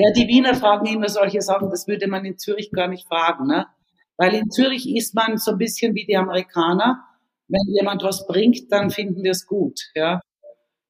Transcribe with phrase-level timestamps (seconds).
[0.00, 3.48] Ja, die Wiener fragen immer solche Sachen, das würde man in Zürich gar nicht fragen,
[3.48, 3.66] ne?
[4.16, 7.02] Weil in Zürich ist man so ein bisschen wie die Amerikaner.
[7.48, 10.20] Wenn jemand was bringt, dann finden wir es gut, ja.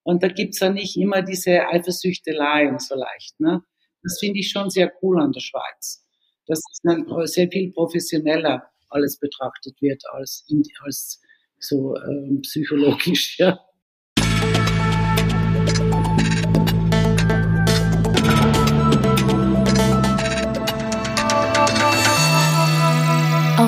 [0.03, 3.63] Und da gibt's ja nicht immer diese Eifersüchteleien so leicht, ne?
[4.03, 6.05] Das finde ich schon sehr cool an der Schweiz.
[6.47, 10.47] Dass dann sehr viel professioneller alles betrachtet wird als,
[10.85, 11.23] als
[11.59, 13.59] so ähm, psychologisch, ja.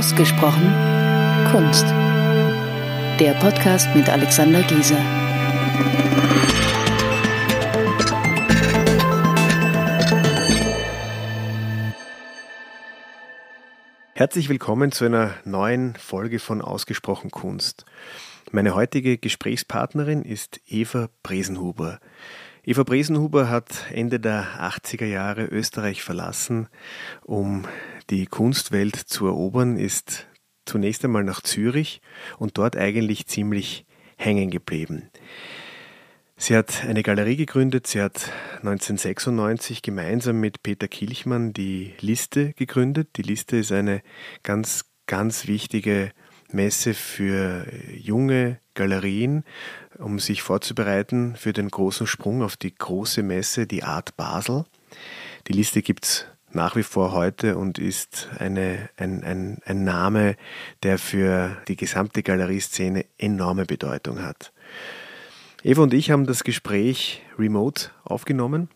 [0.00, 0.64] Ausgesprochen
[1.52, 1.84] Kunst.
[3.20, 4.96] Der Podcast mit Alexander Giese.
[14.14, 17.84] Herzlich willkommen zu einer neuen Folge von Ausgesprochen Kunst.
[18.52, 22.00] Meine heutige Gesprächspartnerin ist Eva Bresenhuber.
[22.62, 26.68] Eva Bresenhuber hat Ende der 80er Jahre Österreich verlassen,
[27.24, 27.64] um
[28.10, 30.26] die Kunstwelt zu erobern, ist
[30.66, 32.02] zunächst einmal nach Zürich
[32.38, 35.08] und dort eigentlich ziemlich hängen geblieben.
[36.36, 43.08] Sie hat eine Galerie gegründet, sie hat 1996 gemeinsam mit Peter Kilchmann die Liste gegründet.
[43.16, 44.02] Die Liste ist eine
[44.42, 46.12] ganz, ganz wichtige
[46.52, 49.44] Messe für junge Galerien,
[50.00, 54.64] um sich vorzubereiten für den großen Sprung auf die große Messe, die Art Basel.
[55.46, 60.36] Die Liste gibt es nach wie vor heute und ist eine, ein, ein, ein Name,
[60.82, 64.52] der für die gesamte Galerieszene enorme Bedeutung hat.
[65.62, 68.68] Eva und ich haben das Gespräch remote aufgenommen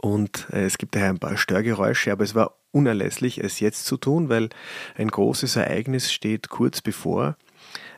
[0.00, 3.96] und äh, es gibt daher ein paar Störgeräusche, aber es war unerlässlich, es jetzt zu
[3.96, 4.48] tun, weil
[4.96, 7.36] ein großes Ereignis steht kurz bevor.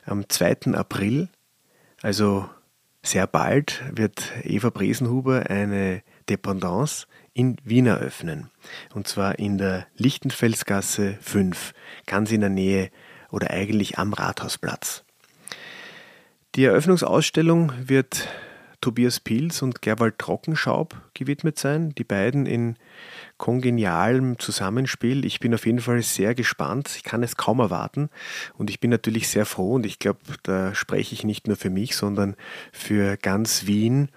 [0.05, 0.73] Am 2.
[0.73, 1.29] April,
[2.05, 2.47] also
[3.01, 8.51] sehr bald, wird Eva Bresenhuber eine Dependance in Wien eröffnen.
[8.93, 11.73] Und zwar in der Lichtenfelsgasse 5,
[12.05, 12.91] ganz in der Nähe
[13.31, 15.03] oder eigentlich am Rathausplatz.
[16.53, 18.27] Die Eröffnungsausstellung wird
[18.85, 21.95] Tobias Pils und Gerwald Trockenschaub gewidmet sein.
[21.95, 22.75] Die beiden in
[23.39, 25.25] kongenialem Zusammenspiel.
[25.25, 26.93] Ich bin auf jeden Fall sehr gespannt.
[26.95, 28.11] Ich kann es kaum erwarten.
[28.59, 31.71] Und ich bin natürlich sehr froh und ich glaube, da spreche ich nicht nur für
[31.71, 32.35] mich, sondern
[32.71, 34.09] für ganz Wien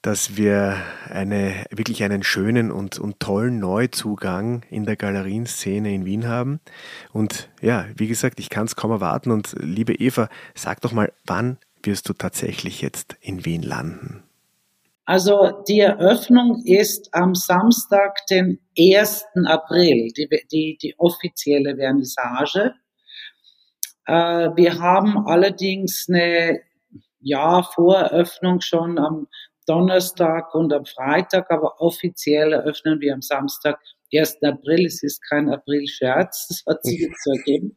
[0.00, 0.76] dass wir
[1.10, 6.60] eine, wirklich einen schönen und, und tollen Neuzugang in der Galerienszene in Wien haben.
[7.12, 9.32] Und ja, wie gesagt, ich kann es kaum erwarten.
[9.32, 14.24] Und liebe Eva, sag doch mal, wann wirst du tatsächlich jetzt in Wien landen?
[15.04, 19.24] Also die Eröffnung ist am Samstag, den 1.
[19.46, 22.74] April, die, die, die offizielle Vernissage.
[24.06, 26.60] Äh, wir haben allerdings eine
[27.20, 29.28] ja, Voreröffnung schon am
[29.66, 33.80] Donnerstag und am Freitag, aber offiziell eröffnen wir am Samstag,
[34.14, 34.42] 1.
[34.42, 34.86] April.
[34.86, 37.76] Es ist kein April-Scherz, das hat sich jetzt so ergeben.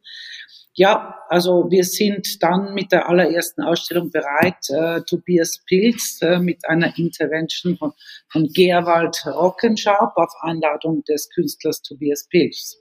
[0.74, 4.70] Ja, also wir sind dann mit der allerersten Ausstellung bereit.
[4.70, 7.92] Äh, Tobias Pilz äh, mit einer Intervention von,
[8.28, 12.78] von Gerwald Rockenschaub auf Einladung des Künstlers Tobias Pilz.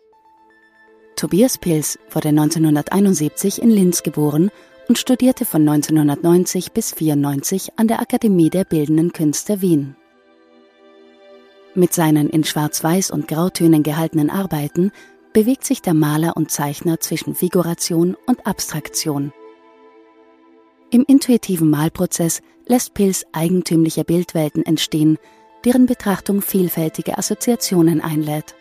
[1.18, 4.52] Tobias Pilz wurde 1971 in Linz geboren
[4.88, 9.97] und studierte von 1990 bis 1994 an der Akademie der Bildenden Künste Wien.
[11.75, 14.91] Mit seinen in Schwarz-Weiß und Grautönen gehaltenen Arbeiten
[15.34, 19.34] bewegt sich der Maler und Zeichner zwischen Figuration und Abstraktion.
[20.90, 25.18] Im intuitiven Malprozess lässt Pils eigentümliche Bildwelten entstehen,
[25.64, 28.56] deren Betrachtung vielfältige Assoziationen einlädt.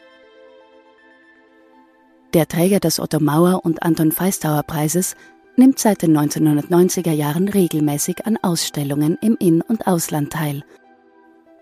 [2.34, 5.16] Der Träger des Otto Mauer und Anton Feistauer Preises
[5.56, 10.62] nimmt seit den 1990er Jahren regelmäßig an Ausstellungen im In- und Ausland teil.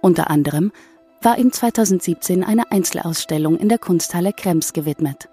[0.02, 0.70] Unter anderem
[1.20, 5.28] war ihm 2017 eine Einzelausstellung in der Kunsthalle Krems gewidmet.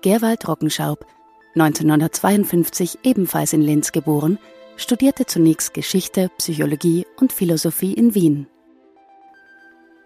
[0.00, 1.06] Gerwald Rockenschaub,
[1.54, 4.38] 1952 ebenfalls in Linz geboren,
[4.76, 8.46] studierte zunächst Geschichte, Psychologie und Philosophie in Wien.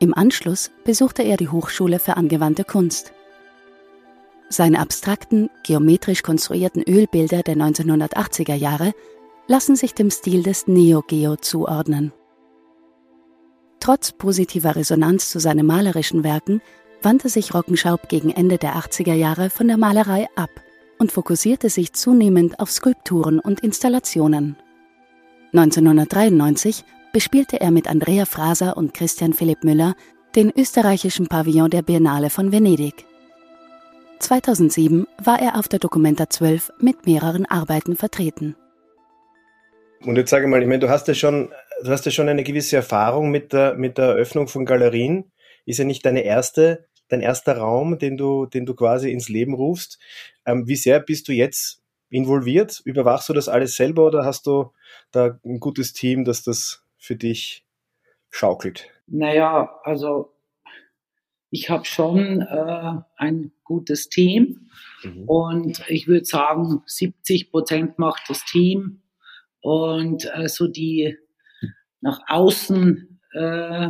[0.01, 3.13] Im Anschluss besuchte er die Hochschule für angewandte Kunst.
[4.49, 8.93] Seine abstrakten, geometrisch konstruierten Ölbilder der 1980er Jahre
[9.47, 12.13] lassen sich dem Stil des Neo-Geo zuordnen.
[13.87, 16.61] Trotz positiver Resonanz zu seinen malerischen Werken
[17.03, 20.51] wandte sich Rockenschaub gegen Ende der 80er Jahre von der Malerei ab
[20.99, 24.57] und fokussierte sich zunehmend auf Skulpturen und Installationen.
[25.53, 29.95] 1993 bespielte er mit Andrea Fraser und Christian Philipp Müller
[30.35, 33.05] den österreichischen Pavillon der Biennale von Venedig.
[34.19, 38.57] 2007 war er auf der Documenta 12 mit mehreren Arbeiten vertreten.
[40.05, 41.51] Und jetzt sage mal, ich meine, du hast ja schon
[41.83, 45.31] du hast ja schon eine gewisse Erfahrung mit der, mit der Eröffnung von Galerien.
[45.65, 49.55] Ist ja nicht deine erste, dein erster Raum, den du, den du quasi ins Leben
[49.55, 49.99] rufst.
[50.45, 52.81] Ähm, wie sehr bist du jetzt involviert?
[52.85, 54.73] Überwachst du das alles selber oder hast du
[55.11, 57.65] da ein gutes Team, das das für dich
[58.31, 58.89] schaukelt?
[59.07, 60.33] Naja, also
[61.51, 64.69] ich habe schon äh, ein gutes Team
[65.03, 65.25] mhm.
[65.29, 69.03] und ich würde sagen, 70 Prozent macht das Team
[69.61, 71.17] und äh, so die
[72.01, 73.89] nach außen äh,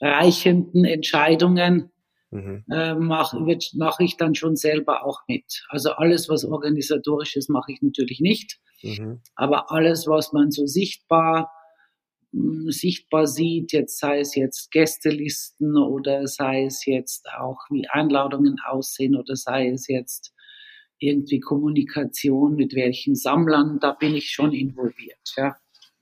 [0.00, 1.90] reichenden Entscheidungen
[2.30, 2.64] mhm.
[2.70, 3.38] äh, mache
[3.74, 5.64] mach ich dann schon selber auch mit.
[5.68, 8.58] Also alles, was organisatorisch ist, mache ich natürlich nicht.
[8.82, 9.20] Mhm.
[9.36, 11.50] Aber alles, was man so sichtbar
[12.32, 18.56] hm, sichtbar sieht, jetzt sei es jetzt Gästelisten oder sei es jetzt auch wie Einladungen
[18.66, 20.32] aussehen oder sei es jetzt
[20.98, 25.56] irgendwie Kommunikation mit welchen Sammlern, da bin ich schon involviert, ja.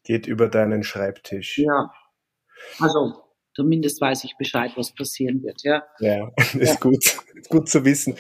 [0.05, 1.58] Geht über deinen Schreibtisch.
[1.58, 1.93] Ja.
[2.79, 3.14] Also
[3.55, 5.82] zumindest weiß ich Bescheid, was passieren wird, ja.
[5.99, 6.81] Ja, ist ja.
[6.81, 7.05] gut,
[7.49, 8.17] gut zu wissen.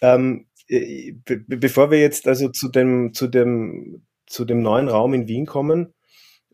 [0.00, 5.14] Ähm, äh, be bevor wir jetzt also zu dem, zu dem, zu dem neuen Raum
[5.14, 5.94] in Wien kommen,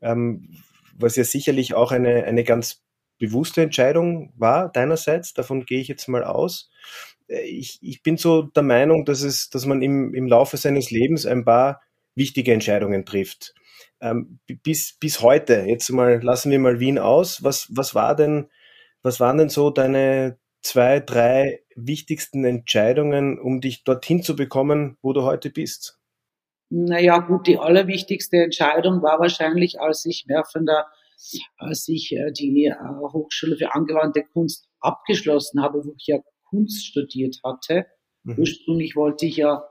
[0.03, 0.49] ähm,
[0.95, 2.83] was ja sicherlich auch eine, eine ganz
[3.19, 6.71] bewusste Entscheidung war deinerseits, davon gehe ich jetzt mal aus.
[7.29, 10.91] Äh, ich, ich bin so der Meinung, dass, es, dass man im, im Laufe seines
[10.91, 11.81] Lebens ein paar
[12.15, 13.55] wichtige Entscheidungen trifft.
[14.01, 17.43] Ähm, bis, bis heute, jetzt mal lassen wir mal Wien aus.
[17.43, 18.49] Was, was war denn,
[19.03, 25.13] was waren denn so deine zwei, drei wichtigsten Entscheidungen, um dich dorthin zu bekommen, wo
[25.13, 25.99] du heute bist?
[26.71, 30.87] Naja, gut, die allerwichtigste Entscheidung war wahrscheinlich, als ich mehr von der,
[31.59, 32.75] als ich äh, die äh,
[33.13, 36.19] Hochschule für angewandte Kunst abgeschlossen habe, wo ich ja
[36.49, 37.87] Kunst studiert hatte.
[38.23, 38.39] Mhm.
[38.39, 39.65] Ursprünglich wollte ich ja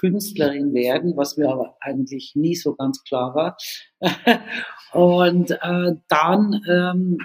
[0.00, 3.56] Künstlerin werden, was mir aber eigentlich nie so ganz klar war.
[4.92, 7.18] Und äh, dann ähm,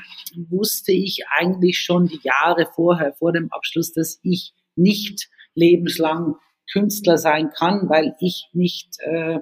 [0.50, 6.36] wusste ich eigentlich schon die Jahre vorher, vor dem Abschluss, dass ich nicht lebenslang
[6.72, 9.40] Künstler sein kann, weil ich nicht äh,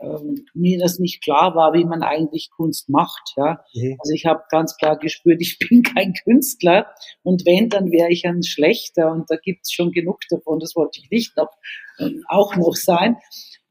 [0.00, 0.18] äh,
[0.54, 3.34] mir das nicht klar war, wie man eigentlich Kunst macht.
[3.36, 3.64] Ja?
[3.74, 3.96] Mhm.
[3.98, 6.86] Also ich habe ganz klar gespürt, ich bin kein Künstler
[7.22, 11.00] und wenn, dann wäre ich ein schlechter und da gibt's schon genug davon, das wollte
[11.00, 11.50] ich nicht noch,
[11.98, 13.16] äh, auch noch sein.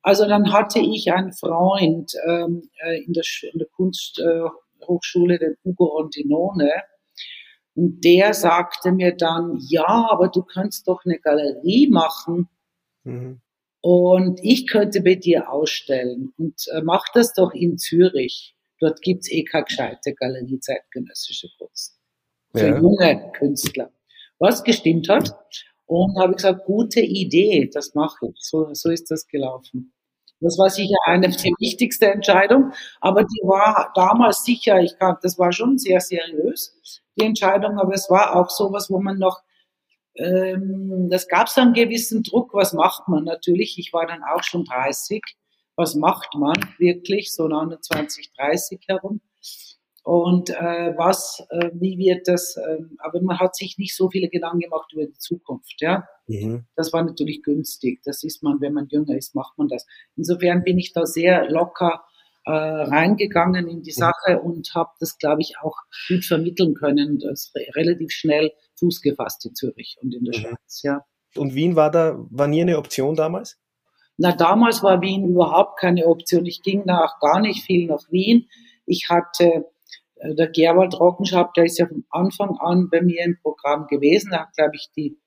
[0.02, 5.56] Also dann hatte ich einen Freund ähm, äh, in, der, in der Kunsthochschule, äh, den
[5.64, 6.72] Ugo Rondinone,
[7.76, 12.50] und der sagte mir dann, ja, aber du kannst doch eine Galerie machen
[13.08, 13.40] Mhm.
[13.90, 18.54] Und ich könnte bei dir ausstellen und äh, mach das doch in Zürich.
[18.82, 21.98] Dort gibt's eh keine gescheite Galerie zeitgenössische Kunst.
[22.54, 22.80] Für ja.
[22.80, 23.90] junge Künstler.
[24.40, 25.34] Was gestimmt hat.
[25.86, 28.36] Und habe gesagt, gute Idee, das mache ich.
[28.42, 29.94] So, so ist das gelaufen.
[30.42, 35.40] Das war sicher eine der wichtigsten Entscheidungen, aber die war damals sicher, ich kann, das
[35.40, 39.42] war schon sehr seriös, die Entscheidung, aber es war auch sowas, wo man noch
[40.18, 43.78] ähm, das gab es einen gewissen Druck, was macht man natürlich.
[43.78, 45.22] Ich war dann auch schon 30.
[45.76, 49.22] Was macht man wirklich, so 29, 30 herum?
[50.04, 54.30] Und äh, was, äh, wie wird das, äh, aber man hat sich nicht so viele
[54.30, 56.08] Gedanken gemacht über die Zukunft, ja.
[56.28, 56.66] Mhm.
[56.78, 58.00] Das war natürlich günstig.
[58.06, 59.86] Das ist man, wenn man jünger ist, macht man das.
[60.16, 62.06] Insofern bin ich da sehr locker
[62.46, 63.96] äh, reingegangen in die mhm.
[63.96, 65.76] Sache und habe das, glaube ich, auch
[66.08, 67.20] gut vermitteln können.
[67.20, 70.42] Das relativ schnell Fuß gefasst in Zürich und in der mhm.
[70.42, 71.06] Schweiz, ja.
[71.36, 73.58] Und Wien war da, war nie eine Option damals?
[74.18, 76.46] Na, damals war Wien überhaupt keine Option.
[76.46, 78.50] Ich ging nach gar nicht viel nach Wien.
[78.86, 79.66] Ich hatte
[80.16, 84.32] äh, der Gerwald Rockenschab, der ist ja von Anfang an bei mir im Programm gewesen.
[84.32, 85.20] Er hat, glaube ich, die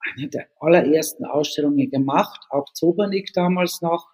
[0.00, 4.08] eine der allerersten Ausstellungen gemacht, auch Zobernick damals noch.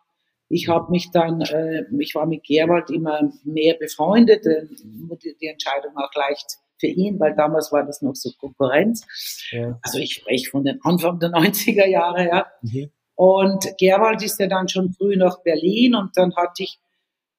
[0.49, 5.47] Ich habe mich dann, äh, ich war mit Gerwald immer mehr befreundet, äh, die, die
[5.47, 9.07] Entscheidung auch leicht für ihn, weil damals war das noch so Konkurrenz.
[9.51, 9.79] Ja.
[9.83, 12.47] Also ich spreche von den Anfang der 90er Jahre, ja.
[12.63, 12.91] Mhm.
[13.17, 16.81] Und Gerwald ist ja dann schon früh nach Berlin und dann hatte ich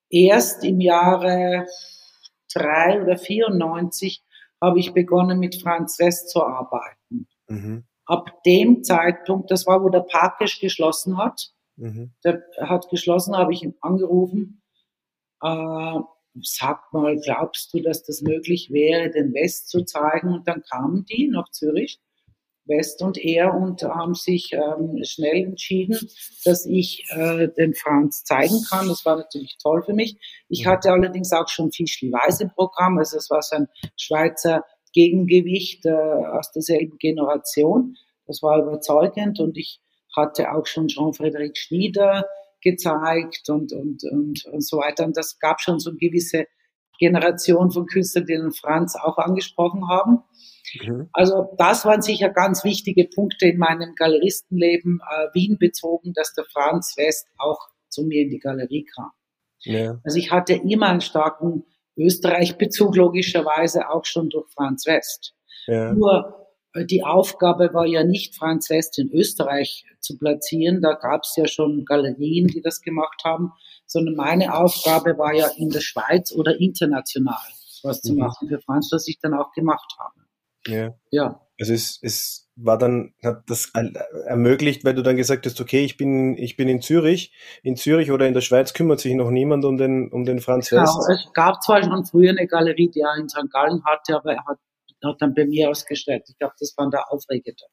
[0.10, 1.68] erst im Jahre
[2.54, 4.24] drei oder 94
[4.62, 7.27] habe ich begonnen mit Franz West zu arbeiten.
[7.48, 7.84] Mhm.
[8.06, 12.13] Ab dem Zeitpunkt, das war, wo der Parkisch geschlossen hat, mhm.
[12.24, 14.62] der hat geschlossen, habe ich ihn angerufen,
[15.42, 16.00] äh,
[16.42, 20.34] sag mal, glaubst du, dass das möglich wäre, den West zu zeigen?
[20.34, 22.00] Und dann kamen die nach Zürich,
[22.65, 25.98] West und er, und haben sich ähm, schnell entschieden,
[26.44, 28.88] dass ich äh, den Franz zeigen kann.
[28.88, 30.18] Das war natürlich toll für mich.
[30.50, 34.63] Ich hatte allerdings auch schon Fischli-Weiß im Programm, also es war so ein Schweizer
[34.94, 37.98] Gegengewicht äh, aus derselben Generation.
[38.25, 39.80] Das war überzeugend und ich
[40.15, 42.25] hatte auch schon Jean-Frédéric Schnieder
[42.66, 45.06] gezeigt und, und, und, und so weiter.
[45.06, 46.48] Und das gab schon so gewisse
[47.00, 50.24] Generation von Künstlern, die den Franz auch angesprochen haben.
[50.82, 51.10] Mhm.
[51.14, 56.46] Also das waren sicher ganz wichtige Punkte in meinem Galeristenleben, äh, Wien bezogen, dass der
[56.52, 59.12] Franz West auch zu mir in die Galerie kam.
[59.60, 60.00] Ja.
[60.04, 61.66] Also ich hatte immer einen starken
[61.98, 65.34] Österreich-Bezug, logischerweise auch schon durch Franz West.
[65.68, 65.94] Ja.
[65.94, 66.45] Nur
[66.84, 70.82] die Aufgabe war ja nicht, Franz West in Österreich zu platzieren.
[70.82, 73.53] Da gab es ja schon Galerien, die das gemacht haben,
[73.86, 77.38] sondern meine Aufgabe war ja in der Schweiz oder international
[77.86, 78.08] was mhm.
[78.08, 80.13] zu machen für Franz, was ich dann auch gemacht habe.
[80.67, 80.96] Ja.
[81.12, 81.41] ja.
[81.60, 83.72] Also es, es war dann, hat das
[84.25, 88.12] ermöglicht, weil du dann gesagt hast, okay, ich bin, ich bin in Zürich, in Zürich
[88.12, 91.10] oder in der Schweiz kümmert sich noch niemand um den, um den Franz genau, West.
[91.10, 93.50] Es gab zwar schon früher eine Galerie, die er in St.
[93.51, 94.58] Gallen hatte, aber er hat,
[95.06, 96.24] hat dann bei mir ausgestellt.
[96.28, 97.64] Ich glaube, das war der Aufregende.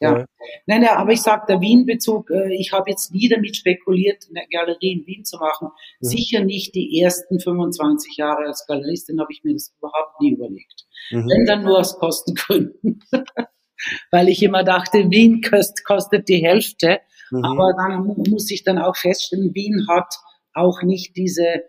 [0.00, 0.18] Ja.
[0.18, 0.24] ja.
[0.66, 4.46] Nein, nein, aber ich sage, der Wien-Bezug, äh, ich habe jetzt nie damit spekuliert, eine
[4.50, 5.68] Galerie in Wien zu machen.
[6.00, 6.06] Mhm.
[6.06, 10.86] Sicher nicht die ersten 25 Jahre als Galeristin habe ich mir das überhaupt nie überlegt.
[11.10, 11.28] Mhm.
[11.28, 13.02] Wenn dann nur aus Kostengründen.
[14.10, 17.00] Weil ich immer dachte, Wien kost, kostet die Hälfte.
[17.30, 17.44] Mhm.
[17.44, 20.14] Aber dann muss ich dann auch feststellen, Wien hat
[20.52, 21.62] auch nicht diese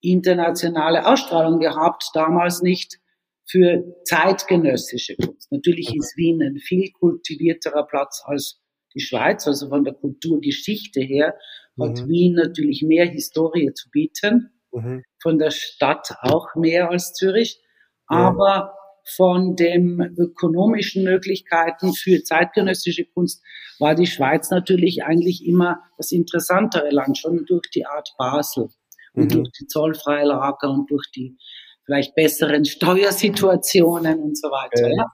[0.00, 2.98] internationale Ausstrahlung gehabt, damals nicht
[3.46, 5.50] für zeitgenössische Kunst.
[5.52, 6.00] Natürlich mhm.
[6.00, 8.60] ist Wien ein viel kultivierterer Platz als
[8.94, 11.34] die Schweiz, also von der Kulturgeschichte her
[11.80, 12.08] hat mhm.
[12.08, 15.02] Wien natürlich mehr Historie zu bieten, mhm.
[15.20, 17.60] von der Stadt auch mehr als Zürich,
[18.06, 18.74] aber
[19.16, 23.42] von den ökonomischen Möglichkeiten für zeitgenössische Kunst
[23.78, 28.70] war die Schweiz natürlich eigentlich immer das interessantere Land, schon durch die Art Basel
[29.12, 29.28] und mhm.
[29.28, 31.36] durch die zollfreie Lager und durch die
[31.84, 34.88] vielleicht besseren Steuersituationen und so weiter.
[34.88, 35.06] Ja.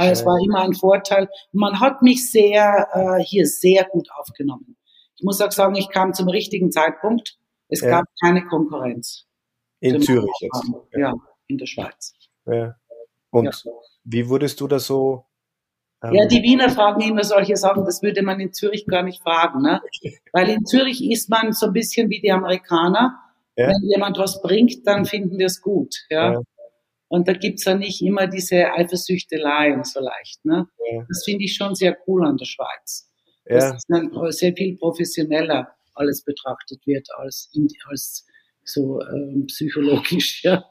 [0.00, 0.10] ja.
[0.10, 1.28] Es war immer ein Vorteil.
[1.52, 4.76] Man hat mich sehr äh, hier sehr gut aufgenommen.
[5.16, 7.38] Ich muss auch sagen, ich kam zum richtigen Zeitpunkt.
[7.68, 7.90] Es ja.
[7.90, 9.26] gab keine Konkurrenz.
[9.80, 10.70] In Zürich jetzt.
[10.92, 10.98] Ja.
[10.98, 11.14] ja,
[11.46, 12.12] in der Schweiz.
[12.46, 12.74] Ja.
[13.30, 13.64] Und
[14.04, 15.24] wie wurdest du da so?
[16.02, 19.22] Ähm, ja, die Wiener fragen immer solche Sachen, das würde man in Zürich gar nicht
[19.22, 19.80] fragen, ne?
[20.32, 23.18] Weil in Zürich ist man so ein bisschen wie die Amerikaner.
[23.58, 23.68] Ja.
[23.70, 26.34] Wenn jemand was bringt, dann finden wir es gut, ja.
[26.34, 26.40] ja.
[27.08, 30.44] Und da gibt's ja nicht immer diese Eifersüchtelei und so leicht.
[30.44, 30.68] Ne?
[30.92, 31.04] Ja.
[31.08, 33.10] Das finde ich schon sehr cool an der Schweiz.
[33.46, 33.72] Ja.
[33.72, 37.50] Dass dann sehr viel professioneller alles betrachtet wird als,
[37.88, 38.26] als
[38.62, 40.44] so ähm, psychologisch.
[40.44, 40.64] Ja.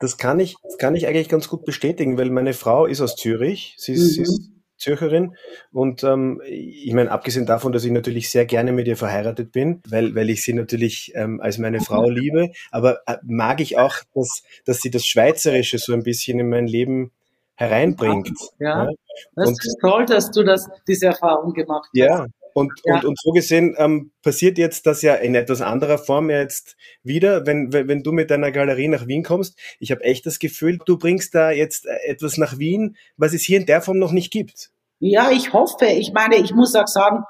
[0.00, 3.14] Das kann ich, das kann ich eigentlich ganz gut bestätigen, weil meine Frau ist aus
[3.14, 3.74] Zürich.
[3.76, 3.96] Sie mhm.
[3.96, 5.36] sie ist Zürcherin.
[5.72, 9.82] Und ähm, ich meine, abgesehen davon, dass ich natürlich sehr gerne mit ihr verheiratet bin,
[9.88, 13.96] weil, weil ich sie natürlich ähm, als meine Frau liebe, aber äh, mag ich auch,
[14.14, 17.12] dass, dass sie das Schweizerische so ein bisschen in mein Leben
[17.54, 18.30] hereinbringt.
[18.58, 18.90] Ja, ja.
[19.36, 21.96] das und, ist toll, dass du das, diese Erfahrung gemacht hast.
[21.96, 22.96] Ja, und, ja.
[22.96, 27.46] und, und so gesehen ähm, passiert jetzt das ja in etwas anderer Form jetzt wieder,
[27.46, 29.58] wenn, wenn, du mit deiner Galerie nach Wien kommst.
[29.78, 33.42] Ich habe echt das Gefühl, du bringst da jetzt äh, etwas nach Wien, was es
[33.42, 34.70] hier in der Form noch nicht gibt.
[34.98, 35.86] Ja, ich hoffe.
[35.86, 37.24] Ich meine, ich muss auch sagen,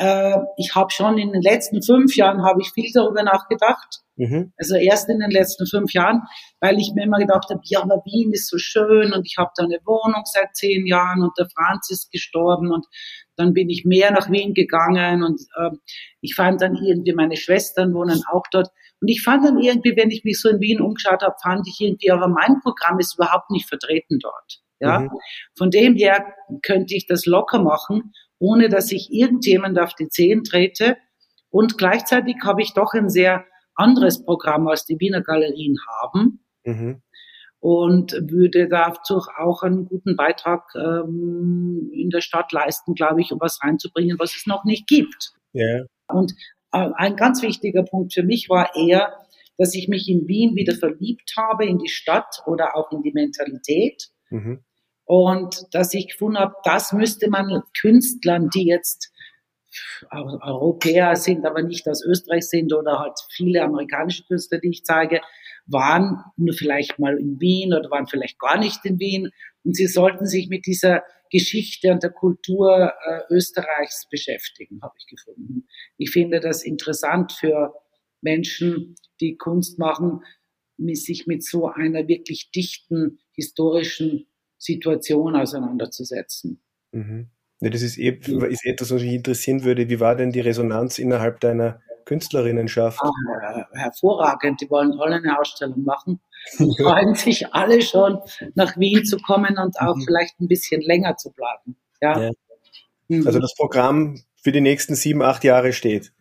[0.00, 4.00] äh, ich habe schon in den letzten fünf Jahren habe ich viel darüber nachgedacht.
[4.16, 4.52] Mhm.
[4.56, 6.22] Also erst in den letzten fünf Jahren,
[6.60, 9.50] weil ich mir immer gedacht habe, ja, aber Wien ist so schön und ich habe
[9.56, 12.86] da eine Wohnung seit zehn Jahren und der Franz ist gestorben und
[13.40, 15.70] dann bin ich mehr nach Wien gegangen und äh,
[16.20, 18.68] ich fand dann irgendwie, meine Schwestern wohnen auch dort.
[19.00, 21.80] Und ich fand dann irgendwie, wenn ich mich so in Wien umgeschaut habe, fand ich
[21.80, 24.60] irgendwie, aber mein Programm ist überhaupt nicht vertreten dort.
[24.78, 25.10] Ja, mhm.
[25.56, 26.24] von dem her
[26.62, 30.96] könnte ich das locker machen, ohne dass ich irgendjemand auf die Zehen trete.
[31.50, 33.44] Und gleichzeitig habe ich doch ein sehr
[33.74, 36.44] anderes Programm, als die Wiener Galerien haben.
[36.64, 37.02] Mhm
[37.60, 43.40] und würde dazu auch einen guten Beitrag ähm, in der Stadt leisten, glaube ich, um
[43.40, 45.32] was reinzubringen, was es noch nicht gibt.
[45.54, 45.84] Yeah.
[46.08, 46.32] Und
[46.72, 49.14] äh, ein ganz wichtiger Punkt für mich war eher,
[49.58, 53.12] dass ich mich in Wien wieder verliebt habe, in die Stadt oder auch in die
[53.12, 54.08] Mentalität.
[54.30, 54.64] Mhm.
[55.04, 59.12] Und dass ich gefunden habe, das müsste man Künstlern, die jetzt
[60.10, 65.20] Europäer sind, aber nicht aus Österreich sind oder halt viele amerikanische Künstler, die ich zeige,
[65.66, 69.30] waren nur vielleicht mal in Wien oder waren vielleicht gar nicht in Wien.
[69.62, 75.06] Und sie sollten sich mit dieser Geschichte und der Kultur äh, Österreichs beschäftigen, habe ich
[75.06, 75.66] gefunden.
[75.96, 77.72] Ich finde das interessant für
[78.20, 80.22] Menschen, die Kunst machen,
[80.92, 84.26] sich mit so einer wirklich dichten historischen
[84.58, 86.62] Situation auseinanderzusetzen.
[86.92, 87.28] Mhm.
[87.60, 89.88] Ja, das ist, eh, ist etwas, was mich interessieren würde.
[89.88, 93.00] Wie war denn die Resonanz innerhalb deiner Künstlerinnenschaft?
[93.02, 94.60] Ah, hervorragend.
[94.60, 96.20] Die wollen alle eine Ausstellung machen.
[96.58, 98.18] Die freuen sich alle schon,
[98.54, 100.02] nach Wien zu kommen und auch mhm.
[100.02, 101.76] vielleicht ein bisschen länger zu bleiben.
[102.00, 102.20] Ja.
[102.20, 102.30] ja.
[103.08, 103.26] Mhm.
[103.26, 106.12] Also das Programm für die nächsten sieben, acht Jahre steht.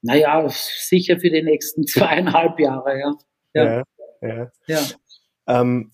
[0.00, 3.14] Naja, sicher für die nächsten zweieinhalb Jahre, ja.
[3.54, 3.82] ja.
[4.20, 4.50] ja.
[4.66, 4.80] Ja.
[5.46, 5.92] Ähm,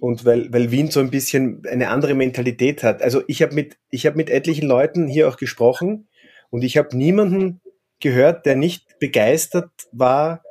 [0.00, 3.02] und weil, weil Wien so ein bisschen eine andere Mentalität hat.
[3.02, 6.08] Also ich habe mit, ich habe mit etlichen Leuten hier auch gesprochen
[6.50, 7.60] und ich habe niemanden
[8.00, 10.42] gehört, der nicht begeistert war,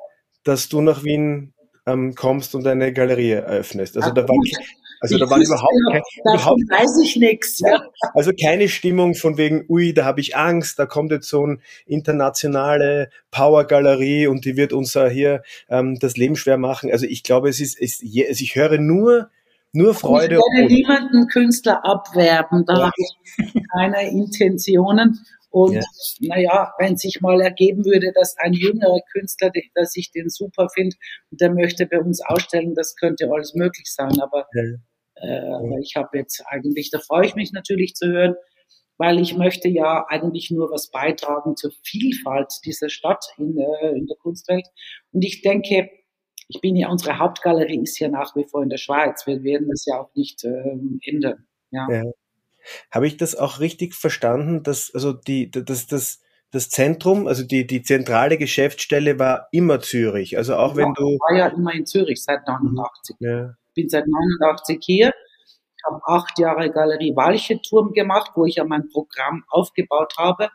[0.43, 1.53] dass du nach Wien
[1.85, 3.97] ähm, kommst und eine Galerie eröffnest.
[3.97, 4.35] Also da war,
[4.99, 7.59] also ich da war überhaupt, kein, überhaupt weiß ich nichts.
[7.59, 7.83] Ja.
[8.13, 11.59] Also keine Stimmung von wegen, ui, da habe ich Angst, da kommt jetzt so eine
[11.85, 16.91] internationale Power-Galerie und die wird uns hier ähm, das Leben schwer machen.
[16.91, 19.29] Also ich glaube, es ist, es, also ich höre nur
[19.73, 20.35] nur Freude.
[20.35, 22.79] Ich werde niemanden Künstler abwerben, da ja.
[22.85, 25.19] habe ich keine Intentionen.
[25.57, 25.81] Und ja.
[26.19, 30.95] naja, wenn sich mal ergeben würde, dass ein jüngerer Künstler, dass ich den super finde
[31.31, 34.19] und der möchte bei uns ausstellen, das könnte alles möglich sein.
[34.21, 34.63] Aber, ja.
[35.15, 38.35] äh, ich habe jetzt eigentlich, da freue ich mich natürlich zu hören,
[38.97, 44.05] weil ich möchte ja eigentlich nur was beitragen zur Vielfalt dieser Stadt in, äh, in
[44.05, 44.67] der Kunstwelt.
[45.11, 45.89] Und ich denke,
[46.49, 49.25] ich bin ja, unsere Hauptgalerie ist ja nach wie vor in der Schweiz.
[49.25, 51.47] Wir werden das ja auch nicht ähm, ändern.
[51.71, 51.87] Ja.
[51.89, 52.03] ja.
[52.91, 56.21] Habe ich das auch richtig verstanden, dass also die, das, das,
[56.51, 60.37] das Zentrum, also die, die zentrale Geschäftsstelle war immer Zürich.
[60.37, 61.13] Also auch ja, wenn du.
[61.13, 63.15] Ich war ja immer in Zürich seit 89.
[63.19, 63.27] Mhm.
[63.27, 63.53] Ja.
[63.75, 65.13] Bin seit 89 hier.
[65.77, 70.49] Ich habe acht Jahre Galerie Walcheturm gemacht, wo ich ja mein Programm aufgebaut habe.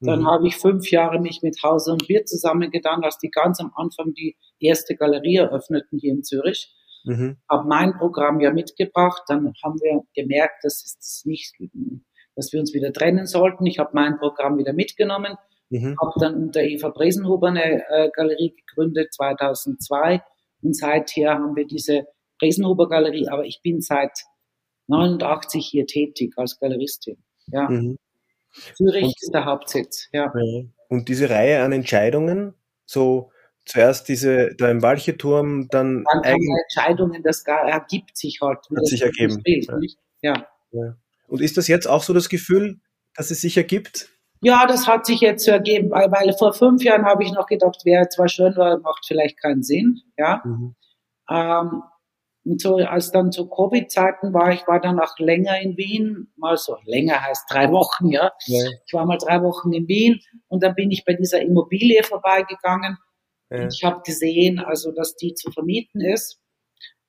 [0.00, 0.26] Dann mhm.
[0.26, 4.12] habe ich fünf Jahre mich mit Hause und Bier zusammengetan, als die ganz am Anfang
[4.12, 6.75] die erste Galerie eröffneten hier in Zürich.
[7.06, 7.36] Mhm.
[7.48, 9.22] Habe mein Programm ja mitgebracht.
[9.28, 11.54] Dann haben wir gemerkt, dass es nicht,
[12.34, 13.64] dass wir uns wieder trennen sollten.
[13.64, 15.36] Ich habe mein Programm wieder mitgenommen.
[15.70, 15.96] Mhm.
[16.00, 20.22] Habe dann unter Eva Bresenhuber eine äh, Galerie gegründet 2002
[20.62, 22.06] und seither haben wir diese
[22.38, 23.28] Bresenhuber Galerie.
[23.28, 24.12] Aber ich bin seit
[24.88, 27.18] 89 hier tätig als Galeristin.
[27.46, 27.68] Ja.
[27.68, 27.96] Mhm.
[28.74, 30.32] Zürich und, ist der Hauptsitz, ja.
[30.88, 32.54] Und diese Reihe an Entscheidungen,
[32.86, 33.30] so
[33.66, 36.04] zuerst diese, da im Walcheturm, dann.
[36.10, 36.56] Dann eigen...
[36.62, 38.58] Entscheidungen, das ergibt sich halt.
[38.74, 39.42] Hat sich ergeben.
[40.22, 40.46] Ja.
[40.70, 40.96] ja.
[41.28, 42.80] Und ist das jetzt auch so das Gefühl,
[43.14, 44.08] dass es sich ergibt?
[44.42, 47.46] Ja, das hat sich jetzt so ergeben, weil, weil vor fünf Jahren habe ich noch
[47.46, 50.42] gedacht, wäre zwar schön, aber macht vielleicht keinen Sinn, ja.
[50.44, 50.76] Mhm.
[51.28, 51.82] Ähm,
[52.44, 56.56] und so, als dann zu Covid-Zeiten war, ich war dann auch länger in Wien, mal
[56.56, 58.30] so länger heißt drei Wochen, ja.
[58.44, 58.68] ja.
[58.86, 62.98] Ich war mal drei Wochen in Wien und dann bin ich bei dieser Immobilie vorbeigegangen.
[63.50, 63.68] Ja.
[63.68, 66.40] Ich habe gesehen, also dass die zu vermieten ist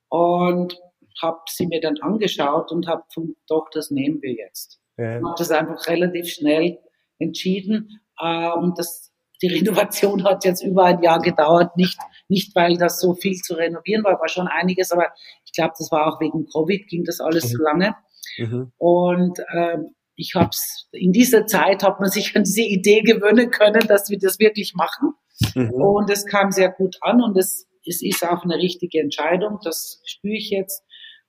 [0.09, 0.79] und
[1.21, 4.79] habe sie mir dann angeschaut und habe gefunden, doch, das nehmen wir jetzt.
[4.97, 5.15] Ja.
[5.15, 6.79] Habe das einfach relativ schnell
[7.19, 12.77] entschieden äh, und das die Renovation hat jetzt über ein Jahr gedauert, nicht, nicht weil
[12.77, 15.13] das so viel zu renovieren war, war schon einiges, aber
[15.45, 17.49] ich glaube, das war auch wegen Covid, ging das alles mhm.
[17.49, 17.95] so lange.
[18.37, 18.71] Mhm.
[18.77, 19.77] Und äh,
[20.15, 24.09] ich habe es, in dieser Zeit hat man sich an diese Idee gewöhnen können, dass
[24.09, 25.13] wir das wirklich machen.
[25.55, 25.73] Mhm.
[25.73, 30.01] Und es kam sehr gut an und es, es ist auch eine richtige Entscheidung, das
[30.05, 30.83] spüre ich jetzt.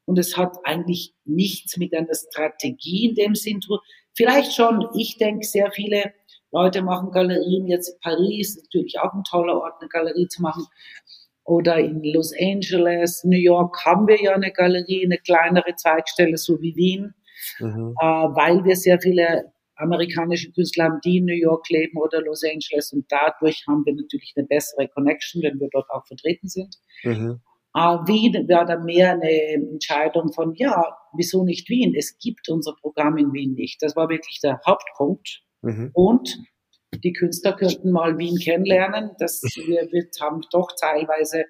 [0.04, 3.78] Und es hat eigentlich nichts mit einer Strategie in dem Sinn zu
[4.18, 6.12] Vielleicht schon, ich denke, sehr viele
[6.50, 7.68] Leute machen Galerien.
[7.68, 10.66] Jetzt Paris ist natürlich auch ein toller Ort, eine Galerie zu machen.
[11.44, 16.60] Oder in Los Angeles, New York haben wir ja eine Galerie, eine kleinere Zweigstelle, so
[16.60, 17.14] wie Wien,
[17.60, 17.94] mhm.
[18.00, 22.42] äh, weil wir sehr viele amerikanische Künstler haben, die in New York leben oder Los
[22.44, 26.76] Angeles und dadurch haben wir natürlich eine bessere Connection, wenn wir dort auch vertreten sind.
[27.04, 27.40] Mhm.
[27.74, 29.30] Äh, Wien wäre dann mehr eine
[29.72, 31.94] Entscheidung von, ja, wieso nicht Wien?
[31.96, 33.82] Es gibt unser Programm in Wien nicht.
[33.82, 35.42] Das war wirklich der Hauptpunkt.
[35.62, 35.90] Mhm.
[35.92, 36.38] Und
[37.04, 39.10] die Künstler könnten mal Wien kennenlernen.
[39.18, 41.44] Das, wir, wir haben doch teilweise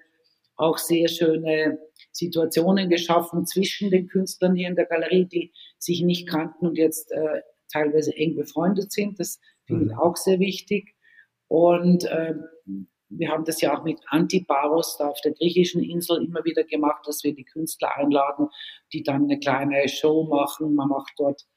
[0.55, 1.79] auch sehr schöne
[2.11, 7.11] Situationen geschaffen zwischen den Künstlern hier in der Galerie, die sich nicht kannten und jetzt
[7.11, 9.19] äh, teilweise eng befreundet sind.
[9.19, 9.99] Das finde ich mhm.
[9.99, 10.95] auch sehr wichtig.
[11.47, 12.35] Und äh,
[13.09, 17.07] wir haben das ja auch mit Antiparos da auf der griechischen Insel immer wieder gemacht,
[17.07, 18.49] dass wir die Künstler einladen,
[18.93, 20.75] die dann eine kleine Show machen.
[20.75, 21.47] Man macht dort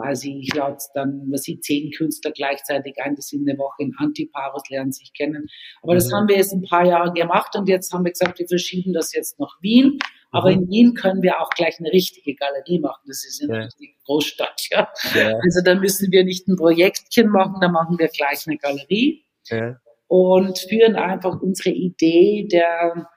[0.00, 3.94] quasi, ich lade dann, man sieht zehn Künstler gleichzeitig ein, die sind eine Woche in
[3.96, 5.46] Antiparos, lernen sich kennen.
[5.82, 6.14] Aber das mhm.
[6.14, 9.12] haben wir jetzt ein paar Jahre gemacht und jetzt haben wir gesagt, wir verschieben das
[9.12, 9.98] jetzt nach Wien.
[10.30, 10.62] Aber mhm.
[10.62, 13.02] in Wien können wir auch gleich eine richtige Galerie machen.
[13.06, 13.64] Das ist eine ja.
[13.64, 14.88] richtige Großstadt, ja?
[15.14, 15.38] ja.
[15.42, 19.24] Also da müssen wir nicht ein Projektchen machen, da machen wir gleich eine Galerie.
[19.48, 19.76] Ja.
[20.06, 23.08] Und führen einfach unsere Idee der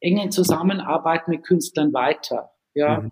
[0.00, 2.50] engen Zusammenarbeit mit Künstlern weiter.
[2.74, 3.08] Ja.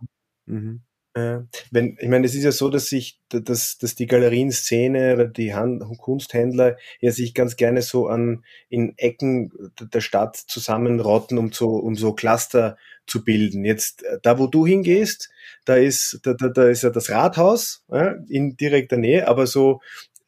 [0.46, 0.82] Mhm.
[1.14, 1.40] Äh,
[1.72, 5.54] wenn, ich meine, es ist ja so, dass sich, dass, dass die Galerienszene oder die
[5.54, 11.70] Hand, Kunsthändler ja sich ganz gerne so an in Ecken der Stadt zusammenrotten, um so,
[11.70, 13.64] um so Cluster zu bilden.
[13.64, 15.30] Jetzt, äh, da wo du hingehst,
[15.64, 19.80] da ist, da, da, da ist ja das Rathaus ja, in direkter Nähe, aber so,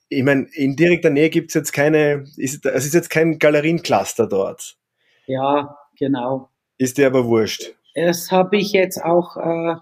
[0.09, 4.77] ich meine, in direkter Nähe gibt's jetzt keine, ist, es ist jetzt kein Galeriencluster dort.
[5.27, 6.51] Ja, genau.
[6.77, 7.75] Ist dir aber wurscht.
[7.95, 9.77] Das habe ich jetzt auch, äh,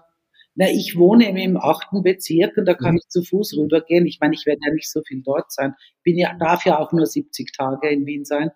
[0.55, 2.97] na, ich wohne im achten Bezirk und da kann mhm.
[2.97, 4.05] ich zu Fuß rübergehen.
[4.05, 5.75] Ich meine, ich werde ja nicht so viel dort sein.
[6.03, 8.51] Bin ja, darf ja auch nur 70 Tage in Wien sein.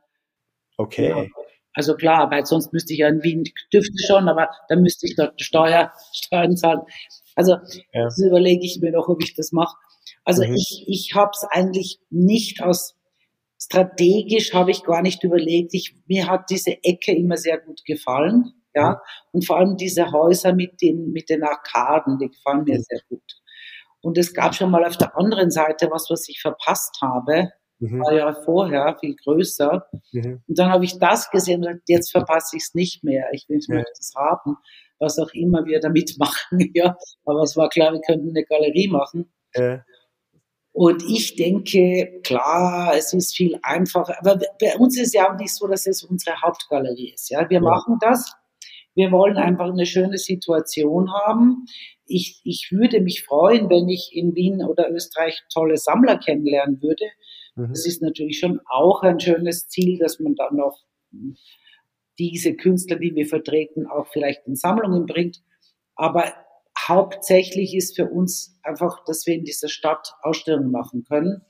[0.78, 1.10] Okay.
[1.10, 1.26] Ja.
[1.74, 5.16] Also klar, weil sonst müsste ich ja in Wien, dürfte schon, aber dann müsste ich
[5.16, 6.82] dort Steuer, Steuern zahlen.
[7.36, 7.54] Also
[7.94, 8.06] ja.
[8.06, 9.76] das überlege ich mir noch, ob ich das mache.
[10.24, 10.56] Also mhm.
[10.56, 12.96] ich, ich habe es eigentlich nicht aus
[13.58, 15.74] strategisch habe ich gar nicht überlegt.
[15.74, 19.02] Ich, mir hat diese Ecke immer sehr gut gefallen, ja.
[19.32, 23.24] Und vor allem diese Häuser mit den, mit den Arkaden, die gefallen mir sehr gut.
[24.02, 28.02] Und es gab schon mal auf der anderen Seite was, was ich verpasst habe mhm.
[28.02, 29.88] paar Jahre vorher, viel größer.
[30.12, 30.44] Mhm.
[30.48, 33.28] Und dann habe ich das gesehen und gesagt, jetzt verpasse ich es nicht mehr.
[33.32, 33.84] Ich will ja.
[33.98, 34.58] das haben,
[35.00, 36.60] was auch immer wir damit machen.
[36.74, 36.96] ja.
[37.26, 39.32] Aber es war klar, wir könnten eine Galerie machen.
[39.56, 39.84] Ja.
[40.72, 44.18] Und ich denke, klar, es ist viel einfacher.
[44.20, 47.30] Aber bei uns ist es ja auch nicht so, dass es unsere Hauptgalerie ist.
[47.30, 47.62] Ja, wir ja.
[47.62, 48.34] machen das.
[48.96, 51.66] Wir wollen einfach eine schöne Situation haben.
[52.06, 57.06] Ich, ich würde mich freuen, wenn ich in Wien oder Österreich tolle Sammler kennenlernen würde.
[57.56, 57.70] Mhm.
[57.70, 60.80] Das ist natürlich schon auch ein schönes Ziel, dass man dann noch
[62.18, 65.42] diese Künstler, die wir vertreten, auch vielleicht in Sammlungen bringt.
[65.96, 66.34] Aber
[66.88, 71.42] hauptsächlich ist für uns einfach, dass wir in dieser Stadt Ausstellungen machen können.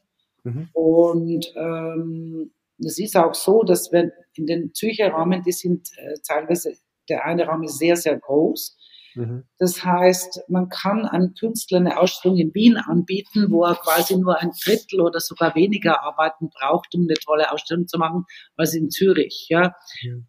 [0.44, 0.70] Mhm.
[0.74, 6.16] Und ähm, es ist auch so, dass wir in den Zürcher Rahmen, die sind äh,
[6.28, 6.74] teilweise,
[7.10, 8.78] der eine Raum ist sehr, sehr groß.
[9.16, 9.46] Mhm.
[9.58, 14.40] Das heißt, man kann einem Künstler eine Ausstellung in Wien anbieten, wo er quasi nur
[14.40, 18.26] ein Drittel oder sogar weniger Arbeiten braucht, um eine tolle Ausstellung zu machen,
[18.58, 19.48] als in Zürich.
[19.50, 20.28] Ja, mhm.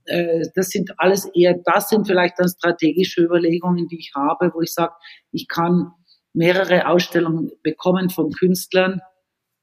[0.55, 4.73] das sind alles eher, das sind vielleicht dann strategische Überlegungen, die ich habe, wo ich
[4.73, 4.95] sage,
[5.33, 5.91] ich kann
[6.33, 9.01] mehrere Ausstellungen bekommen von Künstlern,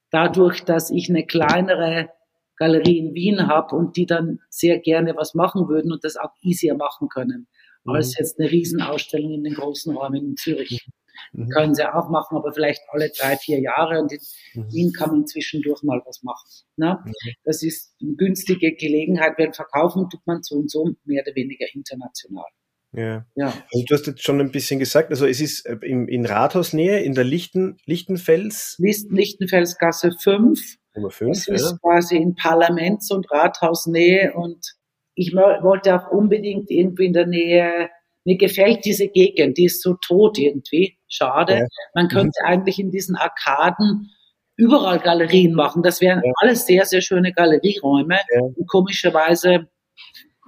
[0.10, 2.10] dadurch, dass ich eine kleinere
[2.58, 6.32] Galerie in Wien habe und die dann sehr gerne was machen würden und das auch
[6.42, 7.48] easier machen können
[7.84, 7.96] mhm.
[7.96, 10.88] als jetzt eine Riesenausstellung in den großen Räumen in Zürich.
[11.32, 11.50] Mhm.
[11.50, 14.00] Können sie auch machen, aber vielleicht alle drei, vier Jahre.
[14.00, 14.20] Und in
[14.54, 14.72] mhm.
[14.72, 16.48] Wien kann man zwischendurch mal was machen.
[16.76, 17.00] Ne?
[17.04, 17.12] Mhm.
[17.44, 21.66] Das ist eine günstige Gelegenheit, wenn verkaufen tut man so und so mehr oder weniger
[21.74, 22.46] international.
[22.94, 23.26] Ja.
[23.36, 23.48] ja.
[23.48, 27.00] Also du hast jetzt schon ein bisschen gesagt, also es ist äh, in, in Rathausnähe,
[27.00, 28.76] in der Lichten, Lichtenfels.
[28.80, 30.78] Lichtenfelsgasse 5.
[30.96, 31.30] Nummer 5.
[31.30, 31.78] Das ist ja.
[31.82, 34.76] quasi in Parlaments- und Rathausnähe und
[35.16, 37.90] ich wollte auch unbedingt irgendwie in der Nähe,
[38.26, 41.54] mir gefällt diese Gegend, die ist so tot irgendwie, schade.
[41.56, 41.66] Ja.
[41.94, 42.48] Man könnte mhm.
[42.48, 44.12] eigentlich in diesen Arkaden
[44.56, 45.84] überall Galerien machen.
[45.84, 48.20] Das wären alles sehr, sehr schöne Galerieräume.
[48.56, 49.68] Und komischerweise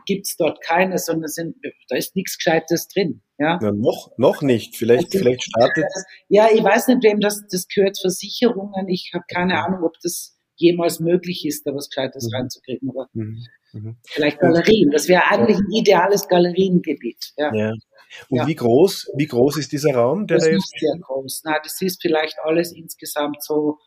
[0.05, 1.55] gibt's dort keine, sondern sind,
[1.89, 3.21] da ist nichts Gescheites drin.
[3.37, 3.59] Ja?
[3.61, 4.77] ja noch, noch nicht.
[4.77, 5.85] Vielleicht, also, vielleicht startet.
[6.29, 8.87] Ja, ich weiß nicht, wem das, das gehört Versicherungen.
[8.87, 12.37] Ich habe keine Ahnung, ob das jemals möglich ist, da was Gescheites mhm.
[12.37, 12.89] reinzukriegen.
[12.89, 13.43] Aber mhm.
[13.75, 13.97] Mhm.
[14.07, 14.89] Vielleicht Galerien.
[14.91, 17.33] Das wäre eigentlich ein ideales Galeriengebiet.
[17.37, 17.53] Ja.
[17.53, 17.73] ja.
[18.29, 18.47] Und ja.
[18.47, 20.27] wie groß, wie groß ist dieser Raum?
[20.27, 21.41] Der das da ist sehr groß.
[21.43, 23.79] Na, das ist vielleicht alles insgesamt so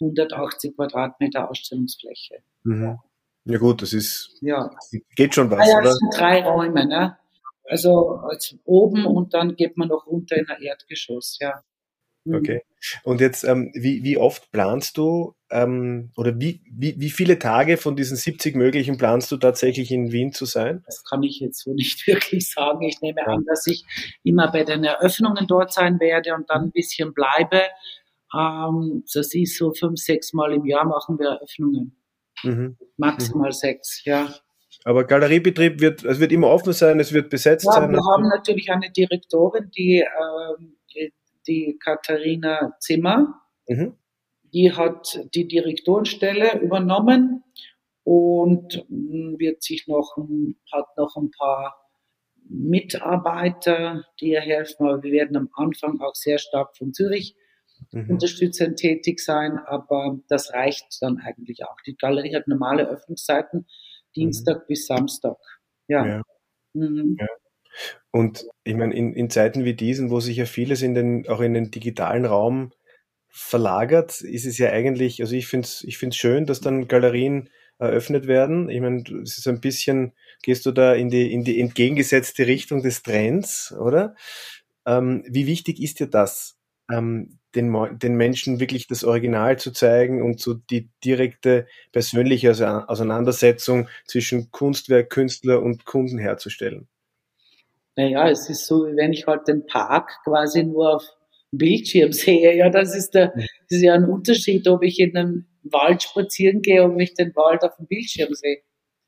[0.00, 2.42] 180 Quadratmeter Ausstellungsfläche.
[2.62, 2.82] Mhm.
[2.82, 2.98] Ja.
[3.44, 3.58] Ja.
[3.58, 4.70] gut, das ist, ja.
[5.16, 5.84] geht schon was, ah, ja, oder?
[5.90, 7.16] Das sind drei Räume, ne?
[7.64, 11.62] Also, also oben und dann geht man noch runter in ein Erdgeschoss, ja.
[12.24, 12.34] Mhm.
[12.34, 12.62] Okay.
[13.04, 17.76] Und jetzt, ähm, wie, wie oft planst du ähm, oder wie, wie, wie viele Tage
[17.76, 20.82] von diesen 70 möglichen planst du tatsächlich in Wien zu sein?
[20.86, 22.82] Das kann ich jetzt so nicht wirklich sagen.
[22.82, 23.26] Ich nehme ja.
[23.26, 23.84] an, dass ich
[24.22, 27.62] immer bei den Eröffnungen dort sein werde und dann ein bisschen bleibe.
[28.34, 31.96] Ähm, das ist so fünf, sechs Mal im Jahr machen wir Eröffnungen.
[32.42, 32.76] Mhm.
[32.96, 33.52] Maximal mhm.
[33.52, 34.32] sechs, ja.
[34.84, 37.92] Aber Galeriebetrieb wird, es wird immer offen sein, es wird besetzt ja, sein.
[37.92, 40.76] Wir haben natürlich eine Direktorin, die ähm,
[41.46, 43.42] die Katharina Zimmer.
[43.68, 43.96] Mhm.
[44.52, 47.42] Die hat die Direktorenstelle übernommen
[48.04, 50.16] und hm, wird sich noch,
[50.72, 51.76] hat noch ein paar
[52.48, 54.86] Mitarbeiter, die ihr helfen.
[54.86, 57.34] Aber wir werden am Anfang auch sehr stark von Zürich
[57.90, 58.10] mhm.
[58.10, 61.76] unterstützend tätig sein, aber das reicht dann eigentlich auch.
[61.86, 63.66] Die Galerie hat normale Öffnungszeiten,
[64.14, 64.66] Dienstag mhm.
[64.68, 65.36] bis Samstag.
[65.88, 66.06] Ja.
[66.06, 66.22] ja.
[66.74, 67.16] Mhm.
[67.18, 67.26] ja.
[68.10, 71.40] Und ich meine, in, in Zeiten wie diesen, wo sich ja vieles in den, auch
[71.40, 72.72] in den digitalen Raum
[73.28, 77.48] verlagert, ist es ja eigentlich, also ich finde es ich find's schön, dass dann Galerien
[77.78, 78.68] eröffnet werden.
[78.68, 82.82] Ich meine, es ist ein bisschen, gehst du da in die, in die entgegengesetzte Richtung
[82.82, 84.14] des Trends, oder?
[84.86, 86.58] Ähm, wie wichtig ist dir das,
[86.90, 92.50] ähm, den, den Menschen wirklich das Original zu zeigen und so die direkte persönliche
[92.88, 96.88] Auseinandersetzung zwischen Kunstwerk, Künstler und Kunden herzustellen?
[97.96, 101.04] Naja, es ist so, wie wenn ich halt den Park quasi nur auf
[101.52, 102.56] dem Bildschirm sehe.
[102.56, 106.62] Ja, das ist, der, das ist ja ein Unterschied, ob ich in einem Wald spazieren
[106.62, 108.62] gehe, ob ich den Wald auf dem Bildschirm sehe.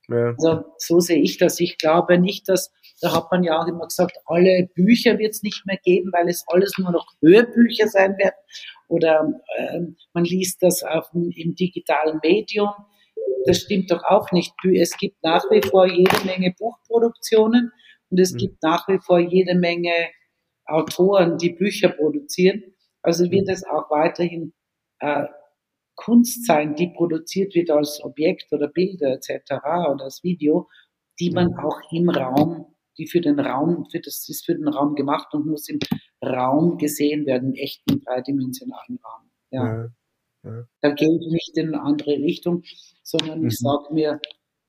[0.09, 0.35] Ja.
[0.39, 1.61] Also, so sehe ich das.
[1.61, 2.73] Ich glaube nicht, dass
[3.05, 6.27] Da hat man ja auch immer gesagt, alle Bücher wird es nicht mehr geben, weil
[6.27, 8.35] es alles nur noch Hörbücher sein werden.
[8.89, 9.81] Oder äh,
[10.15, 12.71] man liest das auf, im digitalen Medium.
[13.45, 14.55] Das stimmt doch auch nicht.
[14.75, 17.73] Es gibt nach wie vor jede Menge Buchproduktionen
[18.09, 18.39] und es mhm.
[18.39, 19.93] gibt nach wie vor jede Menge
[20.65, 22.63] Autoren, die Bücher produzieren.
[23.03, 23.53] Also wird mhm.
[23.53, 24.55] es auch weiterhin
[25.01, 25.27] äh,
[25.95, 29.53] Kunst sein, die produziert wird als Objekt oder Bilder etc.
[29.93, 30.71] oder als Video,
[31.21, 31.59] die man mhm.
[31.59, 35.47] auch im Raum, die für den Raum, für das ist für den Raum gemacht und
[35.47, 35.79] muss im
[36.25, 39.31] Raum gesehen werden, im echten dreidimensionalen Raum.
[39.51, 39.65] Ja.
[39.65, 39.89] ja,
[40.45, 40.69] ja.
[40.81, 42.63] Da gehe ich nicht in eine andere Richtung,
[43.03, 43.49] sondern mhm.
[43.49, 44.21] ich sage mir,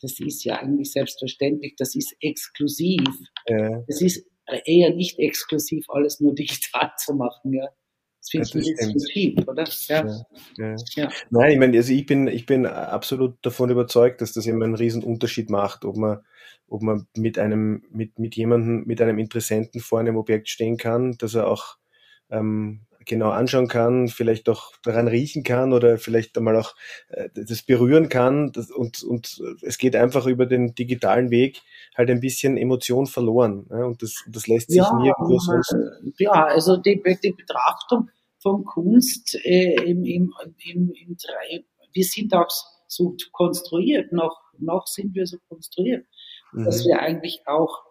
[0.01, 3.01] das ist ja eigentlich selbstverständlich, das ist exklusiv.
[3.47, 3.83] Ja.
[3.87, 4.27] Das ist
[4.65, 7.69] eher nicht exklusiv, alles nur digital zu machen, ja.
[8.33, 8.55] Das
[9.47, 9.65] oder?
[9.87, 10.25] Ja.
[10.57, 11.09] Ja, ja.
[11.29, 14.75] Nein, ich meine, also ich bin, ich bin absolut davon überzeugt, dass das eben einen
[14.75, 16.19] riesen Unterschied macht, ob man,
[16.67, 21.17] ob man mit einem, mit, mit jemandem, mit einem Interessenten vor einem Objekt stehen kann,
[21.17, 21.77] dass er auch
[22.29, 26.75] ähm, genau anschauen kann, vielleicht auch daran riechen kann oder vielleicht einmal auch
[27.09, 28.51] äh, das berühren kann.
[28.51, 31.61] Das, und, und es geht einfach über den digitalen Weg
[31.95, 33.67] halt ein bisschen Emotion verloren.
[33.69, 35.75] Ja, und das, das lässt sich ja, nirgendwo sonst.
[36.17, 42.33] Ja, also die, die Betrachtung von Kunst äh, im, im, im, im drei, wir sind
[42.33, 42.47] auch
[42.87, 46.05] so konstruiert, noch, noch sind wir so konstruiert,
[46.53, 46.65] mhm.
[46.65, 47.83] dass wir eigentlich auch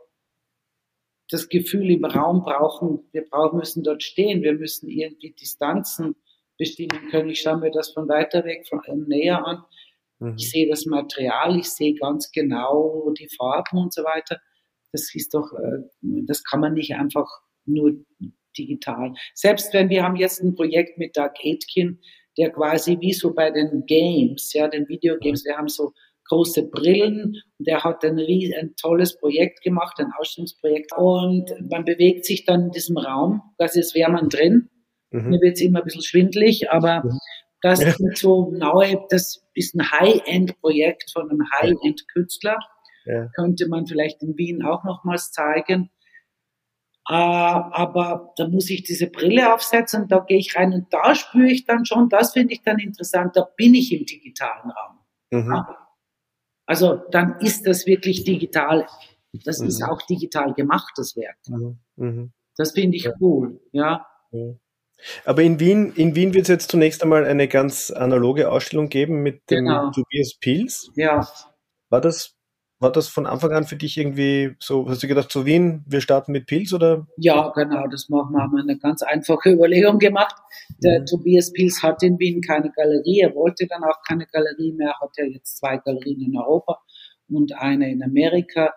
[1.31, 6.17] das Gefühl im Raum brauchen, wir brauchen, müssen dort stehen, wir müssen irgendwie Distanzen
[6.59, 7.31] bestimmen können.
[7.31, 9.65] Ich schaue mir das von weiter weg, von näher an.
[10.19, 10.35] Mhm.
[10.39, 14.41] Ich sehe das Material, ich sehe ganz genau die Farben und so weiter.
[14.93, 15.83] Das ist doch, äh,
[16.27, 17.29] das kann man nicht einfach
[17.65, 17.95] nur
[18.57, 19.15] digital.
[19.35, 22.01] Selbst wenn wir haben jetzt ein Projekt mit Doug Aitken,
[22.39, 25.93] der quasi wie so bei den Games, ja, den Videogames, wir haben so
[26.29, 32.25] große Brillen und der hat ein, ein tolles Projekt gemacht, ein Ausstellungsprojekt und man bewegt
[32.25, 34.71] sich dann in diesem Raum, das ist wäre man drin.
[35.11, 35.31] Mhm.
[35.31, 37.19] Mir wird es immer ein bisschen schwindlig, aber mhm.
[37.61, 37.93] das ja.
[37.93, 42.59] sind so neue, das ist ein High-End-Projekt von einem High-End-Künstler.
[43.07, 43.29] Ja.
[43.37, 45.91] Könnte man vielleicht in Wien auch nochmals zeigen.
[47.07, 51.51] Äh, aber da muss ich diese Brille aufsetzen da gehe ich rein und da spüre
[51.51, 54.99] ich dann schon, das finde ich dann interessant, da bin ich im digitalen Raum.
[55.31, 55.65] Mhm.
[56.67, 58.87] Also dann ist das wirklich digital.
[59.45, 59.69] Das mhm.
[59.69, 61.37] ist auch digital gemachtes Werk.
[61.49, 61.79] Mhm.
[61.97, 62.33] mhm.
[62.57, 63.13] Das finde ich ja.
[63.21, 64.07] cool, ja.
[65.25, 69.23] Aber in Wien, in Wien wird es jetzt zunächst einmal eine ganz analoge Ausstellung geben
[69.23, 69.91] mit dem genau.
[69.91, 70.91] Tobias Pils.
[70.95, 71.27] Ja.
[71.91, 72.34] War das
[72.85, 76.03] war das von Anfang an für dich irgendwie so, hast du gedacht, so Wien, wir
[76.03, 77.07] starten mit Pils oder?
[77.17, 80.37] Ja, genau, das machen wir, haben wir eine ganz einfache Überlegung gemacht.
[80.83, 81.07] Der mhm.
[81.07, 85.13] Tobias Pils hat in Wien keine Galerie, er wollte dann auch keine Galerie mehr, hat
[85.17, 86.79] ja jetzt zwei Galerien in Europa
[87.31, 88.75] und eine in Amerika.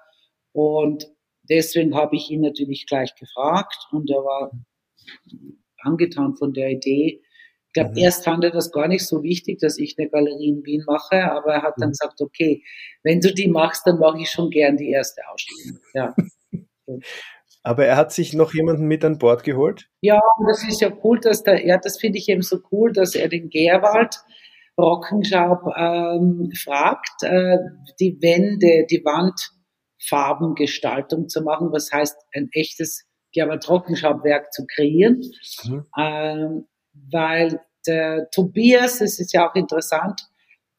[0.53, 1.05] Und
[1.49, 4.51] deswegen habe ich ihn natürlich gleich gefragt und er war
[5.79, 7.21] angetan von der Idee,
[7.77, 7.97] glaube, mhm.
[7.97, 11.31] erst fand er das gar nicht so wichtig, dass ich eine Galerie in Wien mache,
[11.31, 11.93] aber er hat dann mhm.
[11.93, 12.63] gesagt, okay,
[13.03, 15.79] wenn du die machst, dann mache ich schon gern die erste Ausstellung.
[15.93, 16.15] Ja.
[17.63, 19.89] Aber er hat sich noch jemanden mit an Bord geholt?
[19.99, 23.13] Ja, das ist ja cool, dass der, ja, das finde ich eben so cool, dass
[23.13, 24.15] er den Gerwald
[24.79, 27.57] Rockenschaub ähm, fragt, äh,
[27.99, 35.21] die Wände, die Wandfarbengestaltung zu machen, was heißt ein echtes Gerwald Rockenschaubwerk zu kreieren.
[35.65, 35.85] Mhm.
[35.99, 36.67] Ähm,
[37.11, 40.21] weil der Tobias, das ist ja auch interessant,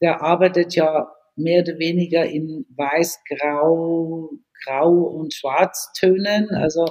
[0.01, 4.31] der arbeitet ja mehr oder weniger in weiß, grau,
[4.65, 6.51] grau und Schwarztönen.
[6.51, 6.87] Also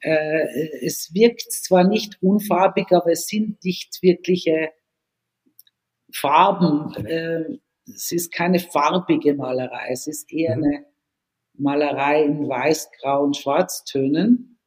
[0.00, 0.46] äh,
[0.84, 4.70] es wirkt zwar nicht unfarbig, aber es sind nicht wirkliche
[6.14, 6.94] Farben.
[7.06, 10.64] Äh, es ist keine farbige Malerei, es ist eher mhm.
[10.64, 10.86] eine
[11.54, 14.58] Malerei in weiß, grau und Schwarztönen.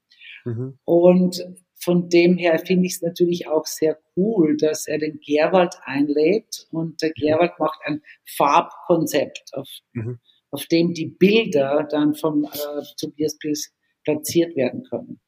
[0.43, 0.77] Mhm.
[0.85, 1.43] Und
[1.85, 6.67] von dem her finde ich es natürlich auch sehr cool, dass er den Gerwald einlädt
[6.71, 8.01] und der Gerwald macht ein
[8.35, 10.19] Farbkonzept, auf, mhm.
[10.49, 13.71] auf dem die Bilder dann vom äh, Tobias Pils
[14.03, 15.19] platziert werden können.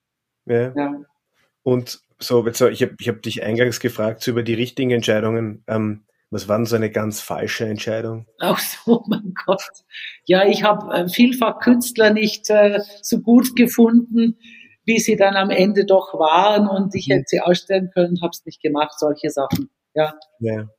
[0.45, 0.73] Ja.
[0.75, 1.01] ja.
[1.61, 5.63] Und so, ich habe ich hab dich eingangs gefragt so über die richtigen Entscheidungen.
[5.67, 8.25] Ähm, was war denn so eine ganz falsche Entscheidung?
[8.39, 9.61] Ach so, mein Gott.
[10.25, 14.37] Ja, ich habe äh, vielfach Künstler nicht äh, so gut gefunden,
[14.87, 18.45] wie sie dann am Ende doch waren und ich hätte sie ausstellen können, habe es
[18.45, 19.69] nicht gemacht, solche Sachen.
[19.93, 20.17] Ja.
[20.39, 20.69] ja.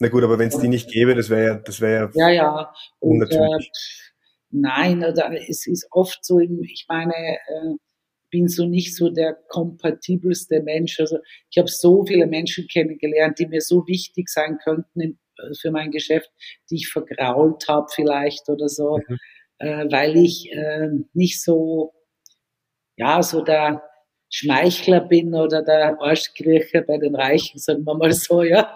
[0.00, 2.34] Na gut, aber wenn es die nicht gäbe, das wäre ja, das wäre ja, ja,
[2.34, 2.74] ja.
[2.98, 3.58] Und, äh,
[4.50, 7.74] nein, oder es ist oft so, ich meine, äh,
[8.30, 10.98] bin so nicht so der kompatibelste Mensch.
[10.98, 15.54] Also ich habe so viele Menschen kennengelernt, die mir so wichtig sein könnten in, äh,
[15.60, 16.30] für mein Geschäft,
[16.68, 19.18] die ich vergrault habe vielleicht oder so, mhm.
[19.58, 21.92] äh, weil ich äh, nicht so
[23.02, 23.82] ja, so der
[24.30, 28.74] Schmeichler bin oder der Arschkriecher bei den Reichen, sagen wir mal so, ja.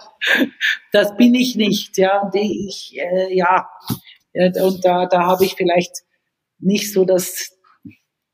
[0.93, 2.23] Das bin ich nicht, ja.
[2.23, 3.69] Und ich, äh, ja,
[4.35, 6.03] und da, da habe ich vielleicht
[6.59, 7.57] nicht so das,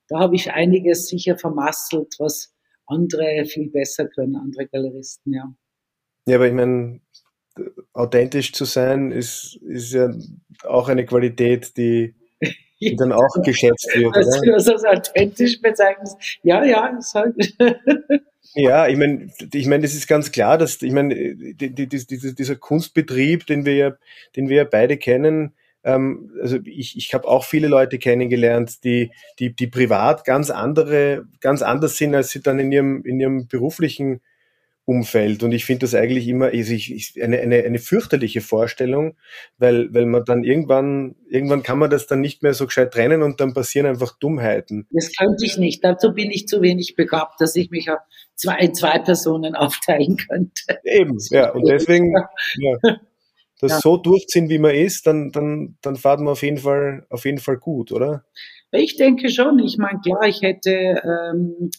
[0.09, 2.55] da habe ich einiges sicher vermasselt, was
[2.87, 5.55] andere viel besser können, andere Galeristen, ja.
[6.27, 7.01] Ja, aber ich meine,
[7.93, 10.11] authentisch zu sein ist, ist ja
[10.65, 12.15] auch eine Qualität, die,
[12.91, 14.15] die dann auch geschätzt wird.
[14.17, 16.17] Dass du das als authentisch bezeichnest.
[16.43, 17.35] Ja, ja, ist halt.
[18.55, 22.35] Ja, ich meine, ich meine, das ist ganz klar, dass ich meine, die, die, die,
[22.35, 23.97] dieser Kunstbetrieb, den wir ja,
[24.37, 29.11] den wir ja beide kennen, ähm, also ich, ich habe auch viele Leute kennengelernt, die,
[29.39, 33.47] die, die privat ganz andere, ganz anders sind, als sie dann in ihrem, in ihrem
[33.49, 34.21] beruflichen
[34.85, 35.43] Umfeld.
[35.45, 39.17] Und ich finde das eigentlich immer also ich, ich, eine, eine, eine fürchterliche Vorstellung,
[39.59, 43.23] weil, weil man dann irgendwann, irgendwann kann man das dann nicht mehr so gescheit trennen
[43.23, 44.87] und dann passieren einfach Dummheiten.
[44.91, 45.85] Das könnte ich nicht.
[45.85, 48.01] Dazu bin ich zu wenig begabt, dass ich mich auf
[48.35, 50.81] zwei, zwei Personen aufteilen könnte.
[50.85, 51.53] Eben, ja.
[51.53, 52.13] Und deswegen,
[52.57, 52.97] ja,
[53.61, 53.81] das ja.
[53.81, 57.39] so durchziehen, wie man ist, dann, dann, dann fahrt man auf jeden Fall, auf jeden
[57.39, 58.25] Fall gut, oder?
[58.73, 59.61] Ich denke schon.
[59.61, 61.71] Ich meine, klar, ich hätte, ähm,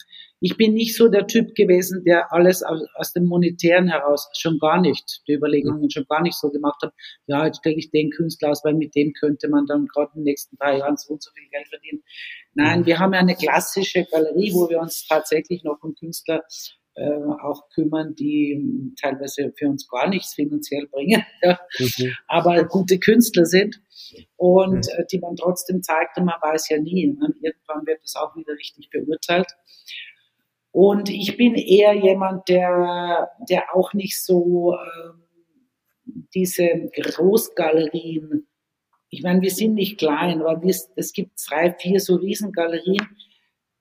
[0.44, 4.60] ich bin nicht so der Typ gewesen, der alles aus, aus dem Monetären heraus schon
[4.60, 6.94] gar nicht, die Überlegungen schon gar nicht so gemacht hat.
[7.28, 10.20] Ja, jetzt stelle ich den Künstler aus, weil mit dem könnte man dann gerade in
[10.20, 12.04] den nächsten drei Jahren so und so viel Geld verdienen.
[12.56, 12.86] Nein, mhm.
[12.88, 16.44] wir haben ja eine klassische Galerie, wo wir uns tatsächlich noch um Künstler
[16.96, 17.10] äh,
[17.42, 22.14] auch kümmern, die teilweise für uns gar nichts finanziell bringen, ja, mhm.
[22.28, 23.82] aber gute Künstler sind
[24.36, 24.94] und mhm.
[24.98, 27.08] äh, die man trotzdem zeigt und man weiß ja nie.
[27.08, 27.34] Ne?
[27.42, 29.48] Irgendwann wird das auch wieder richtig beurteilt.
[30.74, 35.24] Und ich bin eher jemand, der, der auch nicht so ähm,
[36.34, 38.48] diese Großgalerien,
[39.10, 43.08] ich meine, wir sind nicht klein, aber wir, es gibt drei, vier so Riesengalerien,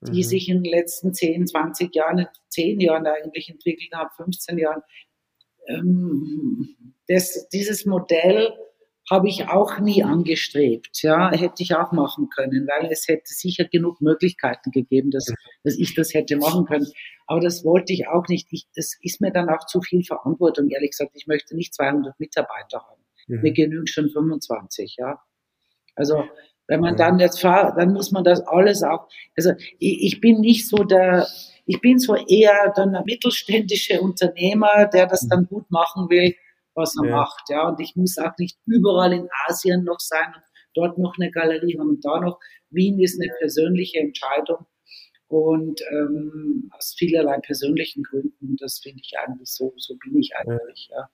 [0.03, 0.23] die mhm.
[0.23, 4.83] sich in den letzten 10, 20 Jahren, 10 Jahren eigentlich entwickelt haben, 15 Jahren.
[5.69, 6.77] Ähm,
[7.09, 8.53] das, dieses Modell
[9.13, 11.03] habe ich auch nie angestrebt.
[11.03, 15.27] Ja, hätte ich auch machen können, weil es hätte sicher genug Möglichkeiten gegeben, dass,
[15.65, 16.87] dass ich das hätte machen können.
[17.27, 18.49] Aber das wollte ich auch nicht.
[18.53, 20.71] Ich, das ist mir dann auch zu viel Verantwortung.
[20.71, 23.03] Ehrlich gesagt, ich möchte nicht 200 Mitarbeiter haben.
[23.27, 23.43] Mhm.
[23.43, 24.97] Mir genügt schon 25.
[24.99, 25.23] Ja,
[25.95, 26.25] also
[26.67, 29.09] wenn man dann jetzt fahrt, dann muss man das alles auch.
[29.37, 31.27] Also ich, ich bin nicht so der,
[31.67, 35.29] ich bin so eher dann der mittelständische Unternehmer, der das mhm.
[35.29, 36.35] dann gut machen will
[36.75, 37.17] was er ja.
[37.17, 37.43] macht.
[37.49, 40.43] Ja, und ich muss auch nicht überall in Asien noch sein und
[40.75, 42.39] dort noch eine Galerie haben und da noch.
[42.71, 44.67] Wien ist eine persönliche Entscheidung
[45.29, 48.57] und ähm, aus vielerlei persönlichen Gründen.
[48.57, 50.91] Das finde ich eigentlich so, so bin ich eigentlich.
[50.91, 51.11] Ja.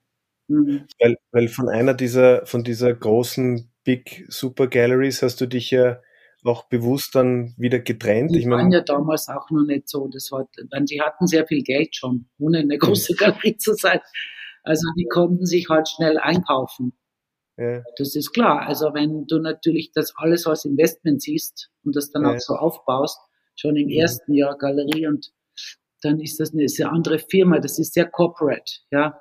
[0.49, 0.87] Mhm.
[0.99, 6.01] Weil, weil von einer dieser, von dieser großen Big Super Galleries hast du dich ja
[6.45, 8.35] auch bewusst dann wieder getrennt.
[8.35, 10.09] Die ich waren ja damals auch noch nicht so.
[10.09, 14.01] Das war, die hatten sehr viel Geld schon, ohne eine große Galerie zu sein.
[14.69, 16.93] Also die konnten sich halt schnell einkaufen.
[17.57, 17.83] Ja.
[17.97, 18.67] Das ist klar.
[18.69, 22.35] Also wenn du natürlich das alles als Investment siehst und das dann ja.
[22.35, 23.19] auch so aufbaust,
[23.57, 24.03] schon im ja.
[24.03, 25.33] ersten Jahr Galerie und
[26.03, 29.19] dann ist das eine, ist eine andere Firma, das ist sehr corporate, ja.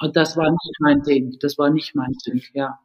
[0.00, 2.78] Und das war nicht mein Ding, das war nicht mein Ding, ja.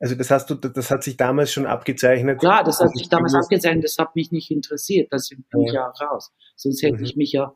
[0.00, 2.40] Also das hast du, das hat sich damals schon abgezeichnet.
[2.40, 5.86] Klar, das hat sich damals abgezeichnet, das hat mich nicht interessiert, das bin ich ja
[5.86, 6.32] raus.
[6.56, 7.04] Sonst hätte mhm.
[7.04, 7.54] ich mich ja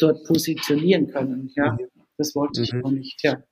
[0.00, 1.72] dort positionieren können, ja.
[1.72, 1.97] Mhm.
[2.18, 2.84] Das wollte ich mhm.
[2.84, 3.42] auch nicht, ja.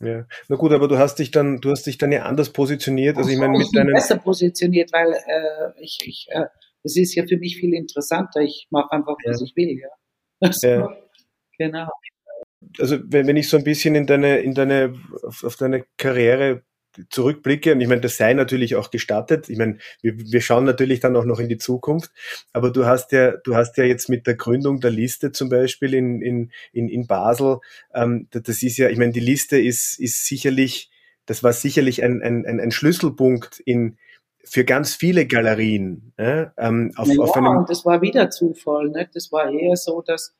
[0.00, 3.16] Ja, na gut, aber du hast dich dann, du hast dich dann ja anders positioniert.
[3.16, 6.46] Also ich meine, mit deinem besser positioniert, weil äh, ich, ich äh,
[6.82, 8.40] das ist ja für mich viel interessanter.
[8.40, 9.46] Ich mache einfach, was ja.
[9.46, 9.88] ich will, ja.
[10.40, 10.96] Also, ja.
[11.58, 11.88] Genau.
[12.78, 16.62] Also wenn, wenn ich so ein bisschen in deine, in deine, auf deine Karriere
[17.10, 19.48] zurückblicke, und ich meine, das sei natürlich auch gestattet.
[19.48, 22.10] Ich meine, wir, wir schauen natürlich dann auch noch in die Zukunft,
[22.52, 25.94] aber du hast ja, du hast ja jetzt mit der Gründung der Liste zum Beispiel
[25.94, 27.58] in, in, in, in Basel,
[27.94, 30.90] ähm, das ist ja, ich meine, die Liste ist, ist sicherlich,
[31.26, 33.96] das war sicherlich ein, ein, ein Schlüsselpunkt in,
[34.44, 36.12] für ganz viele Galerien.
[36.16, 38.90] Äh, auf, ja, auf einem und das war wieder Zufall.
[38.90, 39.08] Ne?
[39.12, 40.34] Das war eher so, dass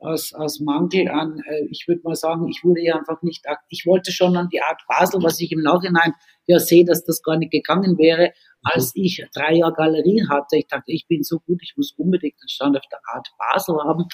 [0.00, 3.86] aus, aus Mangel an, äh, ich würde mal sagen, ich wurde ja einfach nicht, ich
[3.86, 6.14] wollte schon an die Art Basel, was ich im Nachhinein
[6.46, 8.32] ja sehe, dass das gar nicht gegangen wäre,
[8.62, 9.04] als mhm.
[9.04, 10.56] ich drei Jahre Galerien hatte.
[10.56, 13.76] Ich dachte, ich bin so gut, ich muss unbedingt einen Stand auf der Art Basel
[13.84, 14.06] haben.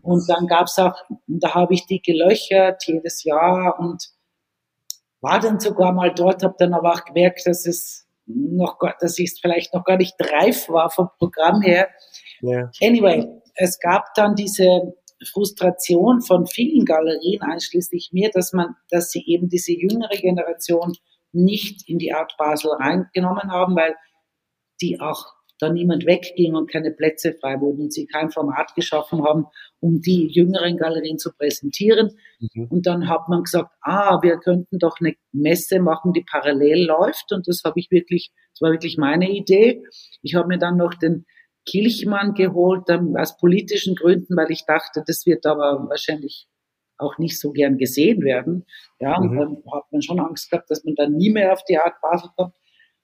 [0.00, 0.94] Und dann gab's auch,
[1.26, 4.04] da habe ich die gelöchert jedes Jahr und
[5.20, 9.36] war dann sogar mal dort, habe dann aber auch gemerkt, dass es noch, dass ich
[9.40, 11.88] vielleicht noch gar nicht reif war vom Programm her.
[12.42, 12.70] Yeah.
[12.82, 14.94] Anyway, es gab dann diese
[15.24, 20.94] Frustration von vielen Galerien, einschließlich mir, dass man, dass sie eben diese jüngere Generation
[21.32, 23.94] nicht in die Art Basel reingenommen haben, weil
[24.80, 29.24] die auch da niemand wegging und keine Plätze frei wurden und sie kein Format geschaffen
[29.24, 29.46] haben,
[29.80, 32.10] um die jüngeren Galerien zu präsentieren.
[32.38, 32.66] Mhm.
[32.68, 37.32] Und dann hat man gesagt, ah, wir könnten doch eine Messe machen, die parallel läuft.
[37.32, 39.82] Und das habe ich wirklich, das war wirklich meine Idee.
[40.22, 41.24] Ich habe mir dann noch den
[41.66, 46.48] Kilchmann geholt, aus politischen Gründen, weil ich dachte, das wird aber wahrscheinlich
[46.98, 48.64] auch nicht so gern gesehen werden.
[49.00, 49.30] Ja, mhm.
[49.30, 52.00] und dann hat man schon Angst gehabt, dass man dann nie mehr auf die Art
[52.00, 52.54] Basel kommt.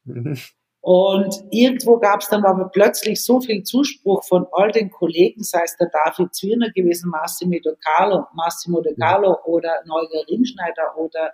[0.05, 0.39] Mhm.
[0.81, 5.61] Und irgendwo gab es dann aber plötzlich so viel Zuspruch von all den Kollegen, sei
[5.65, 9.53] es der David Zwirner gewesen, Massimo De Carlo, Massimo De Carlo mhm.
[9.53, 11.33] oder Neuger Rimschneider oder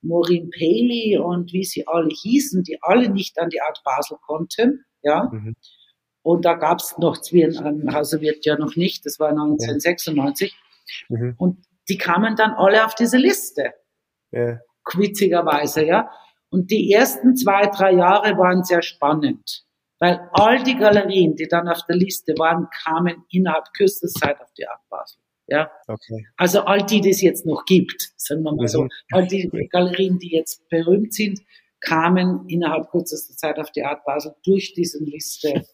[0.00, 4.84] Maureen Paley und wie sie alle hießen, die alle nicht an die Art Basel konnten.
[5.02, 5.28] Ja.
[5.30, 5.56] Mhm.
[6.26, 10.56] Und da gab es noch Zwirn, also wird ja noch nicht, das war 1996.
[11.08, 11.36] Mhm.
[11.38, 13.74] Und die kamen dann alle auf diese Liste.
[14.32, 14.58] Ja.
[14.92, 16.10] Witzigerweise, ja.
[16.50, 19.64] Und die ersten zwei, drei Jahre waren sehr spannend,
[20.00, 24.52] weil all die Galerien, die dann auf der Liste waren, kamen innerhalb kürzester Zeit auf
[24.58, 25.20] die Art Basel.
[25.46, 25.70] Ja.
[25.86, 26.26] Okay.
[26.36, 28.90] Also all die, die es jetzt noch gibt, sagen wir mal so, mhm.
[29.12, 31.40] all die Galerien, die jetzt berühmt sind,
[31.78, 35.64] kamen innerhalb kürzester Zeit auf die Art Basel durch diesen Liste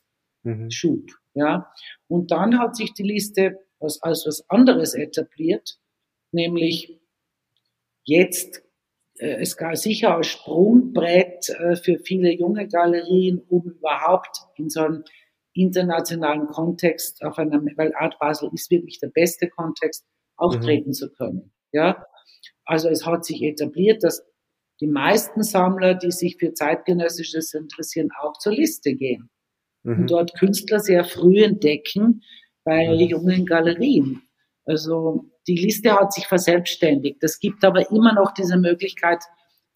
[0.43, 0.71] mhm.
[0.71, 1.11] Schub.
[1.35, 1.73] Ja.
[2.09, 5.79] Und dann hat sich die Liste als, als was anderes etabliert,
[6.31, 7.01] nämlich
[8.05, 8.63] jetzt
[9.19, 14.81] äh, es gab sicher ein Sprungbrett äh, für viele junge Galerien, um überhaupt in so
[14.81, 15.05] einem
[15.55, 20.95] internationalen Kontext auf einer, weil Art Basel ist wirklich der beste Kontext, auftreten mhm.
[20.95, 21.53] zu können.
[21.73, 22.07] Ja,
[22.65, 24.25] also es hat sich etabliert, dass
[24.81, 29.31] die meisten Sammler, die sich für zeitgenössisches interessieren, auch zur Liste gehen
[29.83, 30.01] mhm.
[30.01, 32.23] und dort Künstler sehr früh entdecken
[32.65, 33.01] bei mhm.
[33.01, 34.23] jungen Galerien.
[34.65, 37.23] Also die Liste hat sich verselbstständigt.
[37.23, 39.23] Es gibt aber immer noch diese Möglichkeit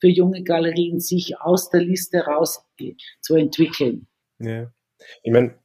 [0.01, 2.65] für junge Galerien, sich aus der Liste raus
[3.21, 4.07] zu entwickeln.
[4.39, 4.71] Ja.
[5.23, 5.59] Ich meine,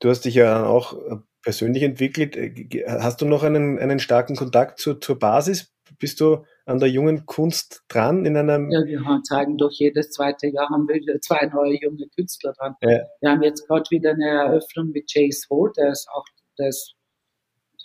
[0.00, 2.36] du hast dich ja auch äh, persönlich entwickelt.
[2.36, 5.72] Äh, hast du noch einen, einen starken Kontakt zu, zur Basis?
[5.98, 8.70] Bist du an der jungen Kunst dran in einem?
[8.70, 12.74] Ja, wir zeigen doch jedes zweite Jahr haben wir zwei neue junge Künstler dran.
[12.82, 13.04] Ja.
[13.20, 16.24] Wir haben jetzt gerade wieder eine Eröffnung mit Chase Holt, der ist auch,
[16.58, 16.96] der ist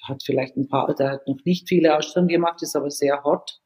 [0.03, 3.59] hat vielleicht ein paar, der hat noch nicht viele Ausstellungen gemacht, ist aber sehr hot.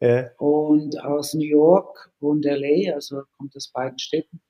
[0.00, 0.30] Ja.
[0.38, 4.40] Und aus New York und LA, also kommt aus beiden Städten.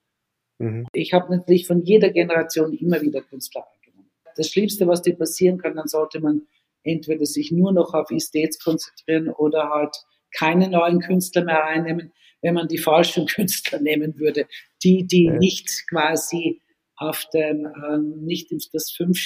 [0.59, 0.87] Mhm.
[0.93, 4.11] Ich habe natürlich von jeder Generation immer wieder Künstler eingenommen.
[4.37, 6.47] Das Schlimmste, was dir passieren kann, dann sollte man
[6.85, 9.97] entweder sich nur noch auf Estates konzentrieren oder halt
[10.37, 12.12] keine neuen Künstler mehr einnehmen,
[12.43, 14.47] wenn man die falschen Künstler nehmen würde.
[14.82, 15.37] Die, die ja.
[15.37, 16.61] nicht quasi
[16.97, 19.18] auf dem, äh, nicht das fünf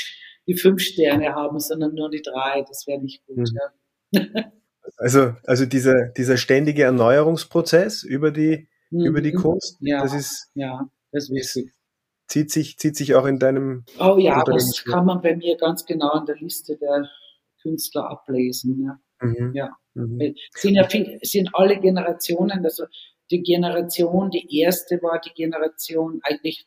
[0.49, 2.65] die fünf Sterne haben, sondern nur die drei.
[2.67, 3.37] Das wäre nicht gut.
[3.37, 3.59] Mhm.
[4.13, 4.23] Ja.
[4.97, 9.05] Also, also dieser, dieser ständige Erneuerungsprozess über die, mhm.
[9.05, 11.75] über die Kunst, ja, das ist, ja, das ist wichtig.
[12.27, 13.85] Zieht sich, zieht sich auch in deinem.
[14.01, 17.07] Oh ja, das kann man bei mir ganz genau in der Liste der
[17.69, 18.83] Künstler ablesen.
[18.85, 19.27] Ja.
[19.27, 19.53] Mhm.
[19.55, 19.77] ja.
[19.95, 20.35] Mhm.
[20.55, 22.85] Sind ja viel, sind alle Generationen, also
[23.31, 26.67] die Generation, die erste war die Generation eigentlich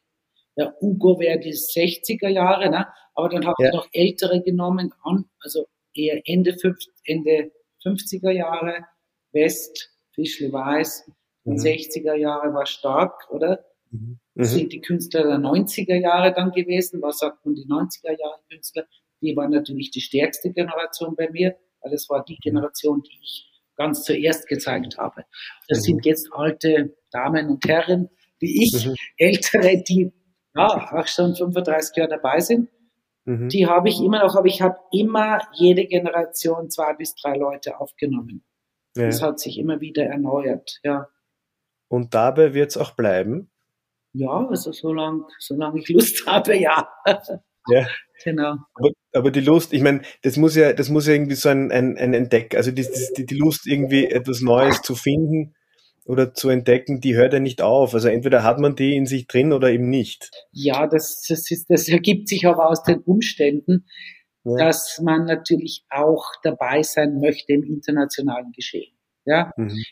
[0.58, 2.88] der Ugo wäre die 60er Jahre, ne?
[3.16, 3.70] aber dann habe ja.
[3.70, 7.52] ich noch ältere genommen, an, also eher Ende, 50, Ende
[7.84, 8.86] 50er Jahre,
[9.32, 11.10] West, Fischle Weiß,
[11.46, 11.56] mhm.
[11.56, 13.64] 60er Jahre war stark, oder?
[13.92, 14.20] Mhm.
[14.36, 17.02] Das sind die Künstler der 90er Jahre dann gewesen.
[17.02, 18.86] Was sagt man, die 90er Jahre Künstler?
[19.22, 22.44] Die waren natürlich die stärkste Generation bei mir, weil das war die mhm.
[22.44, 25.26] Generation, die ich ganz zuerst gezeigt habe.
[25.68, 25.84] Das mhm.
[25.84, 28.10] sind jetzt alte Damen und Herren,
[28.40, 28.96] wie ich, mhm.
[29.18, 30.12] ältere, die
[30.56, 32.70] ja, auch schon 35 Jahre dabei sind.
[33.26, 33.50] Mhm.
[33.50, 37.80] Die habe ich immer noch, aber ich habe immer jede Generation zwei bis drei Leute
[37.80, 38.44] aufgenommen.
[38.96, 39.06] Ja.
[39.06, 41.08] Das hat sich immer wieder erneuert, ja.
[41.88, 43.52] Und dabei wird es auch bleiben?
[44.14, 46.90] Ja, also solange solang ich Lust habe, ja.
[47.68, 47.88] Ja.
[48.24, 48.56] Genau.
[48.76, 51.72] Aber, aber die Lust, ich meine, das muss ja, das muss ja irgendwie so ein,
[51.72, 52.88] ein, ein Entdeck, also die,
[53.18, 55.56] die, die Lust, irgendwie etwas Neues zu finden,
[56.06, 57.94] oder zu entdecken, die hört ja nicht auf.
[57.94, 60.30] Also entweder hat man die in sich drin oder eben nicht.
[60.52, 63.86] Ja, das, das, ist, das ergibt sich aber aus den Umständen,
[64.44, 64.58] ja.
[64.58, 68.94] dass man natürlich auch dabei sein möchte im internationalen Geschehen.
[69.26, 69.52] Ja.
[69.58, 69.84] Mhm.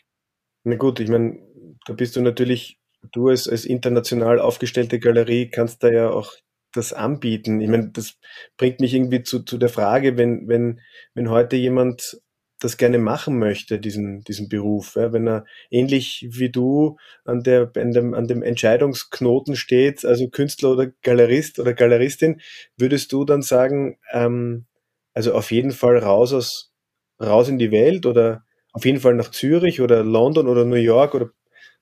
[0.64, 1.38] Na gut, ich meine,
[1.86, 2.78] da bist du natürlich,
[3.12, 6.32] du als, als international aufgestellte Galerie kannst da ja auch
[6.72, 7.60] das anbieten.
[7.60, 8.18] Ich meine, das
[8.56, 10.80] bringt mich irgendwie zu, zu der Frage, wenn, wenn,
[11.14, 12.20] wenn heute jemand
[12.60, 14.94] das gerne machen möchte, diesen, diesen Beruf.
[14.94, 20.28] Ja, wenn er ähnlich wie du an, der, an, dem, an dem Entscheidungsknoten steht, also
[20.28, 22.40] Künstler oder Galerist oder Galeristin,
[22.76, 24.66] würdest du dann sagen, ähm,
[25.14, 26.72] also auf jeden Fall raus aus,
[27.20, 31.14] raus in die Welt oder auf jeden Fall nach Zürich oder London oder New York
[31.14, 31.30] oder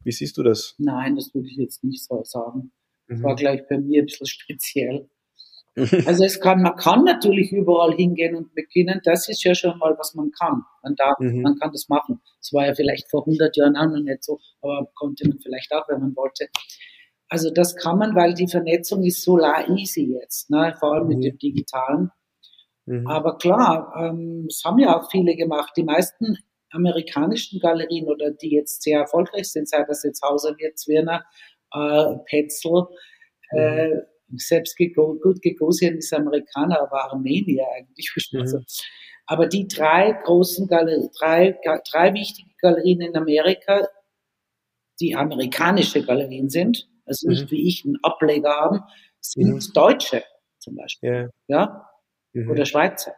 [0.04, 0.74] wie siehst du das?
[0.78, 2.70] Nein, das würde ich jetzt nicht so sagen.
[3.08, 5.08] Das war, glaube ich, bei mir ein bisschen speziell.
[6.06, 9.00] Also es kann, man kann natürlich überall hingehen und beginnen.
[9.04, 10.62] Das ist ja schon mal, was man kann.
[10.82, 11.42] Man darf, mhm.
[11.42, 12.20] man kann das machen.
[12.40, 15.72] Das war ja vielleicht vor 100 Jahren auch noch nicht so, aber konnte man vielleicht
[15.72, 16.48] auch, wenn man wollte.
[17.28, 20.74] Also das kann man, weil die Vernetzung ist so easy jetzt, ne?
[20.80, 21.08] vor allem mhm.
[21.10, 22.10] mit dem Digitalen.
[22.86, 23.06] Mhm.
[23.06, 25.74] Aber klar, ähm, das haben ja auch viele gemacht.
[25.76, 26.38] Die meisten
[26.70, 31.24] amerikanischen Galerien oder die jetzt sehr erfolgreich sind, sei das jetzt Hauser Wirtswirner,
[31.72, 32.86] äh, Petzel,
[33.50, 34.00] äh, mhm.
[34.36, 38.12] selbst Gego gut Gagosian ist Amerikaner, aber Armenier eigentlich.
[38.32, 38.64] Mhm.
[39.26, 41.58] Aber die drei großen Galerien, drei,
[41.90, 43.86] drei wichtige Galerien in Amerika,
[45.00, 47.50] die amerikanische Galerien sind, also nicht mhm.
[47.50, 48.80] wie ich einen Ableger haben,
[49.20, 49.72] sind mhm.
[49.74, 50.24] Deutsche
[50.58, 51.10] zum Beispiel.
[51.10, 51.30] Yeah.
[51.46, 51.90] Ja?
[52.32, 52.50] Mhm.
[52.50, 53.14] Oder Schweizer.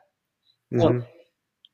[0.70, 0.90] So.
[0.90, 1.04] Mhm.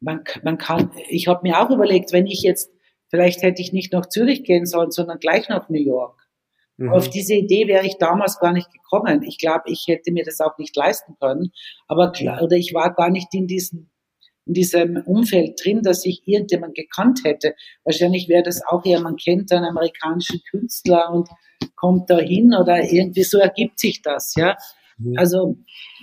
[0.00, 2.70] Man, man kann, ich habe mir auch überlegt, wenn ich jetzt,
[3.08, 6.20] vielleicht hätte ich nicht nach Zürich gehen sollen, sondern gleich nach New York.
[6.78, 6.90] Mhm.
[6.90, 9.22] Auf diese Idee wäre ich damals gar nicht gekommen.
[9.22, 11.52] Ich glaube, ich hätte mir das auch nicht leisten können.
[11.88, 13.90] Aber klar, oder ich war gar nicht in diesem
[14.46, 17.54] in diesem Umfeld drin, dass ich irgendjemand gekannt hätte.
[17.82, 21.28] Wahrscheinlich wäre das auch eher, man kennt einen amerikanischen Künstler und
[21.74, 24.56] kommt da hin oder irgendwie so ergibt sich das, ja.
[24.98, 25.14] Mhm.
[25.18, 25.56] Also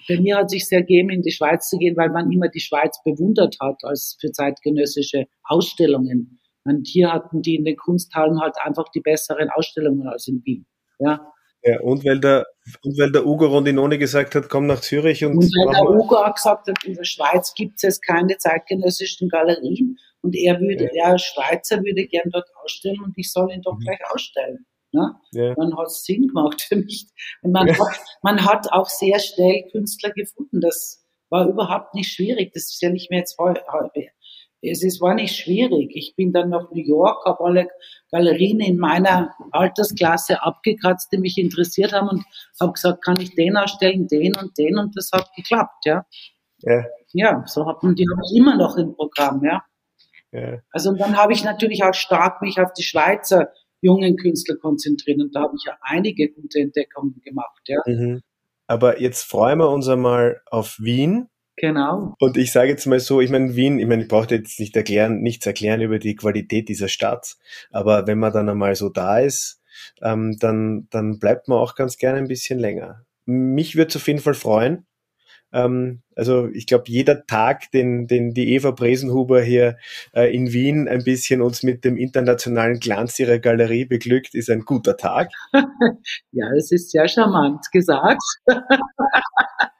[0.07, 2.59] bei mir hat sich sehr ergeben, in die Schweiz zu gehen, weil man immer die
[2.59, 6.39] Schweiz bewundert hat als für zeitgenössische Ausstellungen.
[6.66, 10.66] Und hier hatten die in den Kunsthallen halt einfach die besseren Ausstellungen als in Wien.
[10.99, 11.30] Ja.
[11.66, 12.45] Ja, und weil der,
[12.84, 15.38] und weil der Ugo Rondinone gesagt hat, komm nach Zürich und.
[15.38, 19.97] Und weil der Ugo auch gesagt hat, in der Schweiz gibt es keine zeitgenössischen Galerien
[20.22, 21.11] und er würde, ja.
[21.11, 23.80] er Schweizer würde gern dort ausstellen und ich soll ihn doch mhm.
[23.80, 24.66] gleich ausstellen.
[24.91, 25.16] Ne?
[25.32, 25.55] Ja.
[25.55, 27.07] Dann hat es Sinn gemacht für mich.
[27.41, 27.74] Und man, ja.
[27.74, 30.61] hat, man hat auch sehr schnell Künstler gefunden.
[30.61, 32.51] Das war überhaupt nicht schwierig.
[32.53, 33.64] Das ist ja nicht mehr jetzt heute
[34.64, 35.91] es ist, war nicht schwierig.
[35.93, 37.68] Ich bin dann nach New York, habe alle
[38.11, 42.24] Galerien in meiner Altersklasse abgekratzt, die mich interessiert haben und
[42.59, 46.05] habe gesagt, kann ich den ausstellen, den und den und das hat geklappt, ja.
[46.59, 49.64] Ja, ja so hat man, die habe ich immer noch im Programm, ja.
[50.32, 50.59] ja.
[50.72, 53.49] Also und dann habe ich natürlich auch stark mich auf die Schweizer
[53.82, 57.82] jungen Künstler konzentriert und da habe ich ja einige gute Entdeckungen gemacht, ja.
[57.86, 58.22] Mhm.
[58.66, 61.28] Aber jetzt freuen wir uns einmal auf Wien
[61.58, 62.16] Genau.
[62.20, 64.76] Und ich sage jetzt mal so, ich meine, Wien, ich meine, ich brauche jetzt nicht
[64.76, 67.36] erklären, nichts erklären über die Qualität dieser Stadt,
[67.72, 69.62] aber wenn man dann einmal so da ist,
[70.01, 73.06] ähm, dann, dann bleibt man auch ganz gerne ein bisschen länger.
[73.26, 74.86] Mich würde es auf jeden Fall freuen.
[75.51, 79.78] Ähm, also ich glaube, jeder Tag, den, den die Eva Bresenhuber hier
[80.14, 84.62] äh, in Wien ein bisschen uns mit dem internationalen Glanz ihrer Galerie beglückt, ist ein
[84.62, 85.30] guter Tag.
[86.32, 88.24] ja, es ist sehr charmant gesagt.